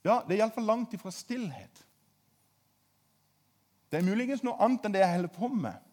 Ja, 0.07 0.21
det 0.23 0.37
er 0.37 0.43
iallfall 0.45 0.67
langt 0.67 0.93
ifra 0.95 1.11
stillhet. 1.11 1.81
Det 3.91 3.99
er 3.99 4.05
muligens 4.07 4.43
noe 4.43 4.55
annet 4.63 4.85
enn 4.87 4.93
det 4.95 5.01
jeg 5.01 5.15
holder 5.17 5.33
på 5.35 5.49
med. 5.51 5.86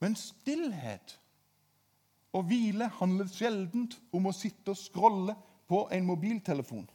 Men 0.00 0.14
stillhet 0.16 1.20
og 2.32 2.44
hvile 2.44 2.88
handler 3.00 3.26
sjelden 3.32 3.88
om 4.12 4.28
å 4.28 4.36
sitte 4.36 4.74
og 4.74 4.78
scrolle 4.78 5.34
på 5.68 5.88
en 5.92 6.06
mobiltelefon. 6.06 6.86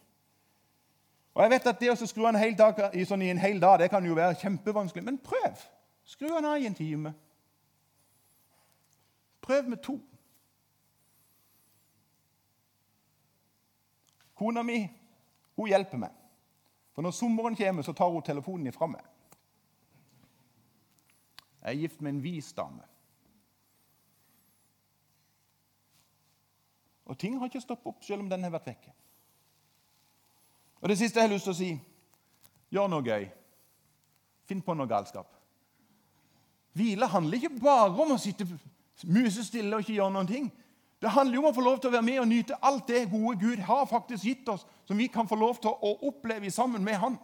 Og 1.34 1.42
jeg 1.42 1.50
vet 1.50 1.68
at 1.68 1.80
Det 1.80 1.92
å 1.92 1.96
skru 2.06 2.26
en 2.28 2.56
dag, 2.58 2.80
i, 2.94 3.06
sånn 3.06 3.22
i 3.22 3.30
en 3.30 3.42
hel 3.42 3.60
dag 3.60 3.80
det 3.80 3.90
kan 3.90 4.06
jo 4.06 4.16
være 4.16 4.38
kjempevanskelig, 4.40 5.04
men 5.04 5.18
prøv. 5.18 5.60
Skru 6.06 6.28
den 6.28 6.46
av 6.46 6.58
i 6.58 6.68
en 6.68 6.76
time. 6.76 7.14
Prøv 9.42 9.70
med 9.70 9.82
to. 9.84 9.98
Kona 14.36 14.64
mi 14.64 14.86
hun 15.56 15.68
hjelper 15.68 15.98
meg. 15.98 16.14
For 16.94 17.02
når 17.02 17.12
sommeren 17.12 17.56
kommer, 17.56 17.82
så 17.82 17.94
tar 17.94 18.10
hun 18.10 18.22
telefonen 18.22 18.68
ifra 18.68 18.88
meg. 18.88 19.02
Jeg 21.64 21.70
er 21.70 21.80
gift 21.80 22.02
med 22.02 22.14
en 22.14 22.24
vis 22.24 22.54
dame. 22.54 22.84
Og 27.14 27.20
ting 27.20 27.38
har 27.38 27.46
ikke 27.46 27.62
stoppet 27.62 27.92
opp 27.92 28.06
selv 28.06 28.24
om 28.24 28.30
den 28.30 28.42
har 28.42 28.54
vært 28.56 28.72
vekke. 28.72 28.92
Og 30.82 30.90
Det 30.90 30.98
siste 30.98 31.20
jeg 31.20 31.30
har 31.30 31.34
lyst 31.34 31.46
til 31.46 31.54
å 31.54 31.60
si 31.60 31.70
gjør 32.74 32.90
noe 32.90 33.06
gøy. 33.06 33.28
Finn 34.50 34.64
på 34.66 34.74
noe 34.76 34.90
galskap. 34.90 35.30
Hvile 36.74 37.08
handler 37.08 37.38
ikke 37.38 37.62
bare 37.62 37.94
om 37.94 38.16
å 38.16 38.20
sitte 38.20 38.48
musestille 39.06 39.76
og 39.78 39.86
ikke 39.86 40.00
gjøre 40.00 40.16
noen 40.16 40.32
ting. 40.32 40.50
Det 41.04 41.12
handler 41.14 41.38
jo 41.38 41.44
om 41.44 41.52
å 41.52 41.56
få 41.56 41.64
lov 41.64 41.78
til 41.80 41.92
å 41.92 41.94
være 41.94 42.08
med 42.08 42.20
og 42.24 42.28
nyte 42.32 42.58
alt 42.66 42.90
det 42.90 43.06
gode 43.12 43.38
Gud 43.40 43.62
har 43.68 43.86
faktisk 43.86 44.26
gitt 44.26 44.50
oss, 44.50 44.66
som 44.88 44.98
vi 44.98 45.08
kan 45.12 45.30
få 45.30 45.38
lov 45.38 45.62
til 45.62 45.70
å 45.70 45.94
oppleve 46.10 46.52
sammen 46.52 46.84
med 46.84 46.98
Han. 46.98 47.20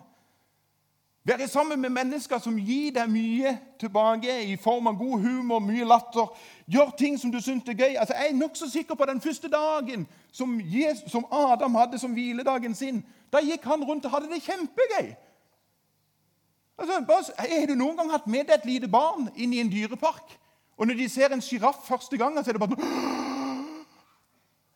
Være 1.23 1.47
sammen 1.47 1.81
med 1.81 1.89
mennesker 1.89 2.39
som 2.39 2.55
gir 2.57 2.93
deg 2.95 3.09
mye 3.11 3.51
tilbake 3.79 4.37
i 4.47 4.55
form 4.57 4.87
av 4.87 4.95
god 4.97 5.19
humor, 5.21 5.59
mye 5.59 5.85
latter. 5.85 6.29
Gjør 6.65 6.93
ting 6.97 7.19
som 7.19 7.31
du 7.31 7.41
syns 7.43 7.67
er 7.67 7.75
gøy. 7.75 7.95
Altså, 7.99 8.15
jeg 8.15 8.31
er 8.31 8.37
nokså 8.39 8.69
sikker 8.71 8.95
på 8.95 9.05
den 9.05 9.21
første 9.21 9.51
dagen 9.51 10.07
som, 10.31 10.59
Jesus, 10.63 11.11
som, 11.11 11.25
Adam 11.31 11.75
hadde 11.75 11.99
som 11.99 12.13
hviledagen 12.15 12.75
sin. 12.75 13.03
Da 13.33 13.43
gikk 13.43 13.67
han 13.67 13.83
rundt 13.83 14.05
og 14.07 14.11
hadde 14.15 14.31
det 14.31 14.41
kjempegøy. 14.45 15.11
Altså, 16.79 17.01
bare, 17.07 17.49
har 17.59 17.67
du 17.67 17.75
noen 17.75 17.97
gang 17.99 18.11
hatt 18.15 18.27
med 18.27 18.47
deg 18.47 18.55
et 18.55 18.69
lite 18.69 18.87
barn 18.87 19.27
inn 19.35 19.53
i 19.53 19.59
en 19.59 19.71
dyrepark? 19.71 20.37
Og 20.79 20.87
når 20.87 20.95
de 21.01 21.09
ser 21.11 21.33
en 21.35 21.43
sjiraff 21.43 21.83
første 21.87 22.17
gang, 22.17 22.37
så 22.39 22.49
er 22.49 22.55
det 22.55 22.61
bare 22.63 22.77
sånn 22.79 23.85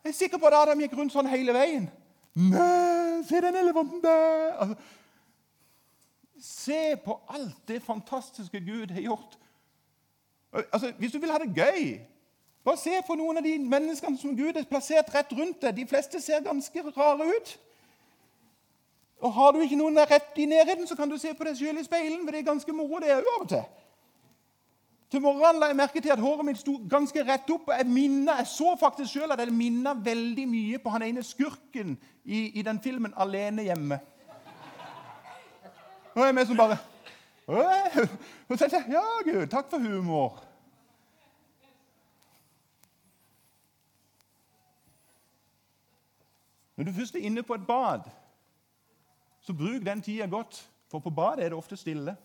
Jeg 0.04 0.12
er 0.12 0.16
sikker 0.18 0.38
på 0.38 0.50
at 0.50 0.58
Adam 0.58 0.82
gikk 0.84 0.98
rundt 0.98 1.14
sånn 1.14 1.30
hele 1.32 1.54
veien. 1.56 1.88
Nei, 2.36 3.22
se 3.24 3.40
den 3.40 3.56
elefanten 3.56 4.02
der! 4.04 4.52
Altså, 4.60 4.76
Se 6.44 6.96
på 7.04 7.20
alt 7.28 7.68
det 7.68 7.82
fantastiske 7.82 8.60
Gud 8.60 8.90
har 8.90 9.00
gjort. 9.00 9.38
Altså, 10.52 10.92
Hvis 10.98 11.12
du 11.12 11.18
vil 11.18 11.30
ha 11.30 11.38
det 11.38 11.54
gøy, 11.56 12.00
bare 12.64 12.76
se 12.76 13.00
på 13.06 13.14
noen 13.16 13.40
av 13.40 13.44
de 13.44 13.58
menneskene 13.58 14.18
som 14.18 14.36
Gud 14.36 14.56
har 14.56 14.66
plassert 14.68 15.14
rett 15.14 15.32
rundt 15.32 15.62
deg. 15.62 15.76
De 15.76 15.86
fleste 15.88 16.20
ser 16.20 16.44
ganske 16.44 16.84
rare 16.96 17.28
ut. 17.36 17.54
Og 19.24 19.32
Har 19.32 19.52
du 19.52 19.60
ikke 19.60 19.80
noen 19.80 19.98
rett 19.98 20.36
i 20.36 20.44
nærheten, 20.46 20.86
så 20.86 20.96
kan 20.96 21.08
du 21.08 21.16
se 21.18 21.32
på 21.34 21.44
deg 21.48 21.56
sjøl 21.56 21.80
i 21.80 21.84
speilen. 21.84 22.24
for 22.24 22.30
det 22.30 22.40
er 22.40 22.52
ganske 22.52 22.72
moro 22.72 23.00
det 23.00 23.12
av 23.16 23.24
og 23.40 23.48
til. 23.48 23.64
Til 25.10 25.20
morgenen 25.20 25.60
la 25.60 25.66
jeg 25.66 25.76
merke 25.76 26.00
til 26.00 26.12
at 26.12 26.20
håret 26.20 26.44
mitt 26.44 26.58
sto 26.58 26.76
ganske 26.90 27.24
rett 27.24 27.50
opp. 27.50 27.68
og 27.68 27.78
Jeg, 27.78 27.86
minnet, 27.86 28.36
jeg 28.38 28.46
så 28.46 28.76
faktisk 28.80 29.12
sjøl 29.12 29.32
at 29.32 29.38
jeg 29.38 29.52
minna 29.52 29.94
veldig 29.94 30.48
mye 30.48 30.78
på 30.78 30.90
han 30.90 31.02
ene 31.02 31.22
skurken 31.22 31.98
i, 32.24 32.58
i 32.58 32.62
den 32.62 32.80
filmen 32.80 33.14
'Alene 33.16 33.62
hjemme'. 33.62 34.00
Nå 36.14 36.22
er 36.22 36.32
vi 36.32 36.46
som 36.46 36.56
bare 36.56 36.78
Og 38.50 38.58
så 38.58 38.82
Ja, 38.88 39.04
Gud, 39.24 39.46
takk 39.46 39.70
for 39.70 39.78
humor. 39.78 40.42
Når 46.76 46.84
du 46.84 46.92
først 46.92 47.14
er 47.14 47.26
inne 47.26 47.42
på 47.42 47.54
et 47.54 47.66
bad, 47.66 48.00
så 49.40 49.52
bruk 49.52 49.84
den 49.86 50.02
tida 50.02 50.26
godt, 50.26 50.70
for 50.90 50.98
på 50.98 51.10
badet 51.10 51.44
er 51.44 51.48
det 51.48 51.58
ofte 51.58 51.76
stille. 51.76 52.16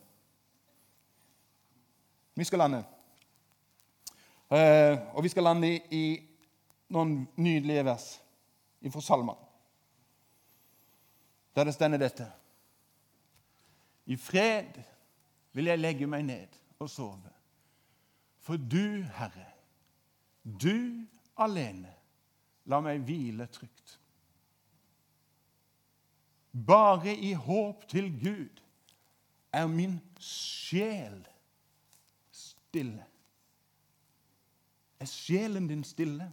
Vi 2.35 2.43
skal 2.43 2.59
lande. 2.59 2.83
Eh, 4.49 4.97
og 5.13 5.23
vi 5.23 5.29
skal 5.29 5.43
lande 5.43 5.75
i 5.91 6.03
noen 6.89 7.27
nydelige 7.37 7.85
vers 7.85 8.21
fra 8.89 9.01
Salman, 9.01 9.35
der 11.55 11.63
det 11.63 11.73
stender 11.73 12.01
dette. 12.01 12.38
I 14.09 14.15
fred 14.17 14.79
vil 15.53 15.69
jeg 15.69 15.79
legge 15.79 16.07
meg 16.09 16.25
ned 16.25 16.57
og 16.81 16.89
sove, 16.89 17.33
for 18.41 18.57
du, 18.57 19.03
Herre, 19.13 19.45
du 20.43 21.05
alene, 21.37 21.91
la 22.69 22.79
meg 22.81 23.03
hvile 23.05 23.45
trygt. 23.53 23.99
Bare 26.49 27.13
i 27.13 27.35
håp 27.37 27.85
til 27.91 28.09
Gud 28.17 28.63
er 29.53 29.67
min 29.69 29.99
sjel 30.23 31.21
stille. 32.33 33.05
Er 34.99 35.05
sjelen 35.05 35.69
din 35.69 35.83
stille? 35.83 36.31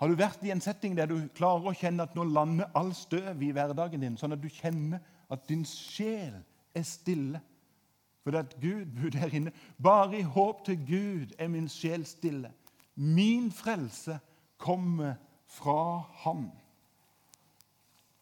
Har 0.00 0.08
du 0.08 0.16
vært 0.16 0.44
i 0.48 0.50
en 0.52 0.62
setting 0.64 0.94
der 0.96 1.10
du 1.10 1.18
klarer 1.36 1.68
å 1.68 1.76
kjenne 1.76 2.06
at 2.06 2.14
nå 2.16 2.24
lander 2.24 2.70
all 2.78 2.94
støv 2.96 3.42
i 3.44 3.50
hverdagen 3.52 4.00
din, 4.00 4.16
sånn 4.16 4.32
at 4.32 4.40
du 4.40 4.48
kjenner 4.48 5.02
at 5.28 5.44
din 5.48 5.66
sjel 5.68 6.38
er 6.72 6.86
stille? 6.88 7.42
For 8.24 8.32
det 8.32 8.40
er 8.40 8.46
at 8.48 8.56
Gud 8.62 9.10
der 9.12 9.36
inne. 9.36 9.52
Bare 9.76 10.18
i 10.18 10.24
håp 10.24 10.64
til 10.64 10.80
Gud 10.88 11.36
er 11.36 11.52
min 11.52 11.68
sjel 11.68 12.06
stille. 12.08 12.48
Min 12.96 13.52
frelse 13.52 14.16
kommer 14.56 15.18
fra 15.50 16.00
Ham. 16.24 16.48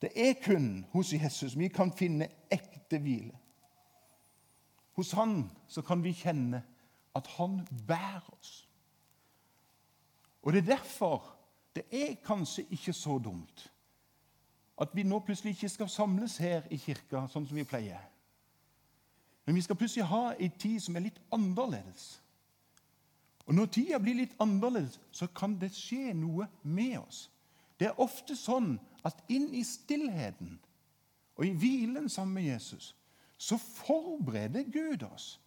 Det 0.02 0.10
er 0.14 0.34
kun 0.42 0.84
hos 0.92 1.12
Jesus 1.12 1.58
vi 1.58 1.70
kan 1.70 1.90
finne 1.94 2.30
ekte 2.50 2.98
hvile. 3.02 3.34
Hos 4.98 5.14
Han 5.14 5.50
så 5.70 5.82
kan 5.82 6.02
vi 6.02 6.14
kjenne 6.14 6.62
at 7.14 7.26
Han 7.38 7.60
bærer 7.86 8.34
oss. 8.38 8.68
Og 10.42 10.52
Det 10.52 10.62
er 10.62 10.76
derfor 10.76 11.37
det 11.78 11.86
er 11.94 12.14
kanskje 12.24 12.66
ikke 12.74 12.92
så 12.92 13.18
dumt 13.22 13.68
at 14.78 14.94
vi 14.94 15.02
nå 15.02 15.18
plutselig 15.26 15.56
ikke 15.56 15.68
skal 15.68 15.88
samles 15.90 16.36
her 16.38 16.66
i 16.70 16.76
kirka 16.78 17.24
sånn 17.26 17.46
som 17.48 17.58
vi 17.58 17.66
pleier. 17.66 18.02
Men 19.46 19.56
vi 19.56 19.64
skal 19.64 19.78
plutselig 19.80 20.06
ha 20.06 20.34
en 20.38 20.58
tid 20.60 20.78
som 20.84 20.96
er 20.96 21.06
litt 21.08 21.18
annerledes. 21.34 22.20
Og 23.48 23.54
Når 23.54 23.66
tida 23.74 23.98
blir 23.98 24.14
litt 24.14 24.36
annerledes, 24.38 25.00
så 25.10 25.26
kan 25.26 25.56
det 25.58 25.72
skje 25.74 26.12
noe 26.14 26.46
med 26.62 26.98
oss. 27.00 27.26
Det 27.80 27.88
er 27.88 28.00
ofte 28.00 28.36
sånn 28.36 28.76
at 29.06 29.22
inn 29.32 29.48
i 29.54 29.64
stillheten 29.64 30.58
og 31.38 31.46
i 31.46 31.54
hvilen 31.54 32.08
sammen 32.08 32.34
med 32.34 32.50
Jesus 32.52 32.94
så 33.38 33.56
forbereder 33.58 34.66
Gud 34.66 35.02
oss 35.06 35.40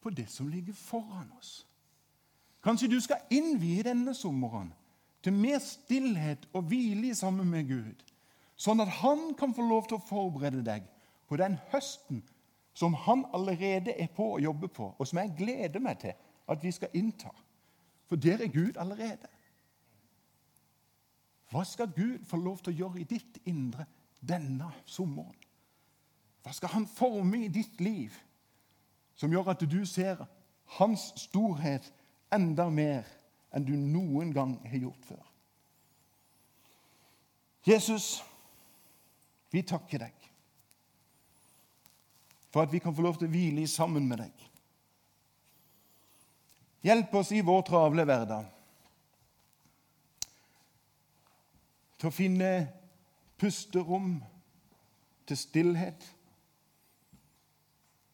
på 0.00 0.10
det 0.10 0.28
som 0.30 0.48
ligger 0.48 0.76
foran 0.76 1.32
oss. 1.38 1.66
Kanskje 2.62 2.90
du 2.92 3.00
skal 3.00 3.24
innvie 3.32 3.82
denne 3.82 4.14
sommeren 4.14 4.72
til 5.22 5.36
mer 5.36 5.58
stillhet 5.58 6.48
og 6.52 6.68
hvile 6.70 7.14
sammen 7.14 7.48
med 7.50 7.68
Gud, 7.68 8.04
sånn 8.56 8.80
at 8.80 8.92
han 9.00 9.30
kan 9.38 9.54
få 9.56 9.64
lov 9.64 9.88
til 9.88 9.98
å 9.98 10.06
forberede 10.08 10.64
deg 10.64 10.86
på 11.28 11.38
den 11.40 11.58
høsten 11.72 12.22
som 12.74 12.94
han 12.94 13.26
allerede 13.34 13.92
er 13.92 14.08
på 14.16 14.32
å 14.34 14.40
jobbe 14.40 14.68
på, 14.72 14.94
og 14.98 15.08
som 15.08 15.20
jeg 15.20 15.34
gleder 15.38 15.82
meg 15.82 16.00
til 16.00 16.16
at 16.50 16.64
vi 16.64 16.72
skal 16.72 16.94
innta. 16.96 17.32
For 18.08 18.16
der 18.16 18.42
er 18.42 18.52
Gud 18.52 18.78
allerede. 18.80 19.28
Hva 21.50 21.64
skal 21.66 21.90
Gud 21.94 22.24
få 22.26 22.38
lov 22.38 22.58
til 22.62 22.72
å 22.72 22.78
gjøre 22.78 23.02
i 23.02 23.08
ditt 23.10 23.38
indre 23.50 23.86
denne 24.20 24.70
sommeren? 24.86 25.36
Hva 26.42 26.54
skal 26.56 26.72
Han 26.72 26.86
forme 26.86 27.44
i 27.44 27.52
ditt 27.52 27.80
liv 27.80 28.14
som 29.14 29.32
gjør 29.32 29.52
at 29.52 29.64
du 29.68 29.84
ser 29.86 30.24
Hans 30.78 31.10
storhet 31.20 31.92
enda 32.32 32.68
mer 32.70 33.04
enn 33.54 33.66
du 33.66 33.74
noen 33.76 34.32
gang 34.34 34.56
har 34.68 34.78
gjort 34.78 35.08
før? 35.08 35.24
Jesus, 37.66 38.22
vi 39.50 39.62
takker 39.66 40.06
deg 40.06 40.28
for 42.50 42.64
at 42.64 42.72
vi 42.72 42.80
kan 42.82 42.94
få 42.94 43.04
lov 43.04 43.18
til 43.18 43.28
å 43.28 43.30
hvile 43.30 43.66
sammen 43.70 44.08
med 44.10 44.24
deg. 44.24 44.46
Hjelp 46.82 47.14
oss 47.20 47.30
i 47.36 47.44
vår 47.44 47.62
travle 47.68 48.06
hverdag 48.08 48.48
til 52.00 52.08
å 52.08 52.14
finne 52.14 52.50
pusterom 53.40 54.14
til 55.28 55.36
stillhet. 55.36 56.06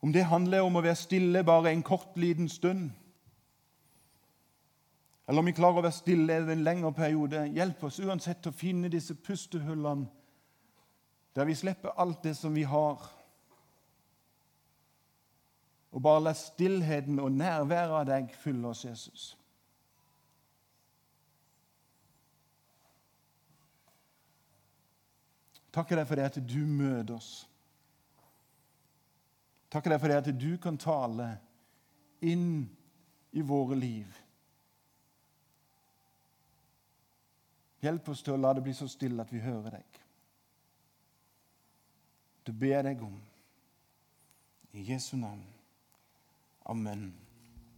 Om 0.02 0.12
det 0.12 0.26
handler 0.26 0.66
om 0.66 0.76
å 0.76 0.82
være 0.82 0.98
stille 0.98 1.44
bare 1.46 1.70
en 1.72 1.84
kort, 1.86 2.16
liten 2.18 2.50
stund, 2.50 2.90
eller 5.26 5.42
om 5.42 5.48
vi 5.48 5.56
klarer 5.56 5.80
å 5.80 5.86
være 5.86 5.96
stille 5.96 6.38
over 6.38 6.54
en 6.54 6.64
lengre 6.64 6.92
periode, 6.94 7.46
hjelp 7.54 7.82
oss 7.88 7.98
uansett 8.00 8.46
å 8.46 8.54
finne 8.54 8.90
disse 8.92 9.14
pustehullene 9.14 10.06
der 11.36 11.44
vi 11.44 11.54
slipper 11.54 11.98
alt 12.00 12.22
det 12.24 12.32
som 12.38 12.54
vi 12.54 12.62
har 12.64 13.02
og 15.96 16.02
bare 16.02 16.22
la 16.26 16.32
stillheten 16.36 17.18
og 17.20 17.32
nærværet 17.32 17.94
av 17.96 18.06
deg 18.08 18.32
fylle 18.36 18.68
oss, 18.68 18.84
Jesus. 18.84 19.26
Takker 25.72 25.96
deg 25.96 26.08
for 26.08 26.20
det 26.20 26.26
at 26.28 26.36
du 26.40 26.58
møter 26.68 27.16
oss. 27.16 27.30
Takker 29.72 29.92
deg 29.92 30.02
for 30.02 30.12
det 30.12 30.20
at 30.20 30.30
du 30.40 30.52
kan 30.60 30.76
tale 30.80 31.30
inn 32.24 32.66
i 33.36 33.44
våre 33.44 33.76
liv. 33.76 34.25
Hjelp 37.82 38.08
oss 38.08 38.22
til 38.24 38.34
å 38.34 38.40
la 38.40 38.54
det 38.56 38.64
bli 38.64 38.74
så 38.74 38.88
stille 38.88 39.22
at 39.22 39.32
vi 39.32 39.42
hører 39.44 39.78
deg. 39.78 40.00
Du 42.46 42.52
ber 42.52 42.82
deg 42.86 43.02
om. 43.02 43.14
I 44.72 44.84
Jesu 44.92 45.16
navn. 45.16 45.44
Amen. 46.66 47.25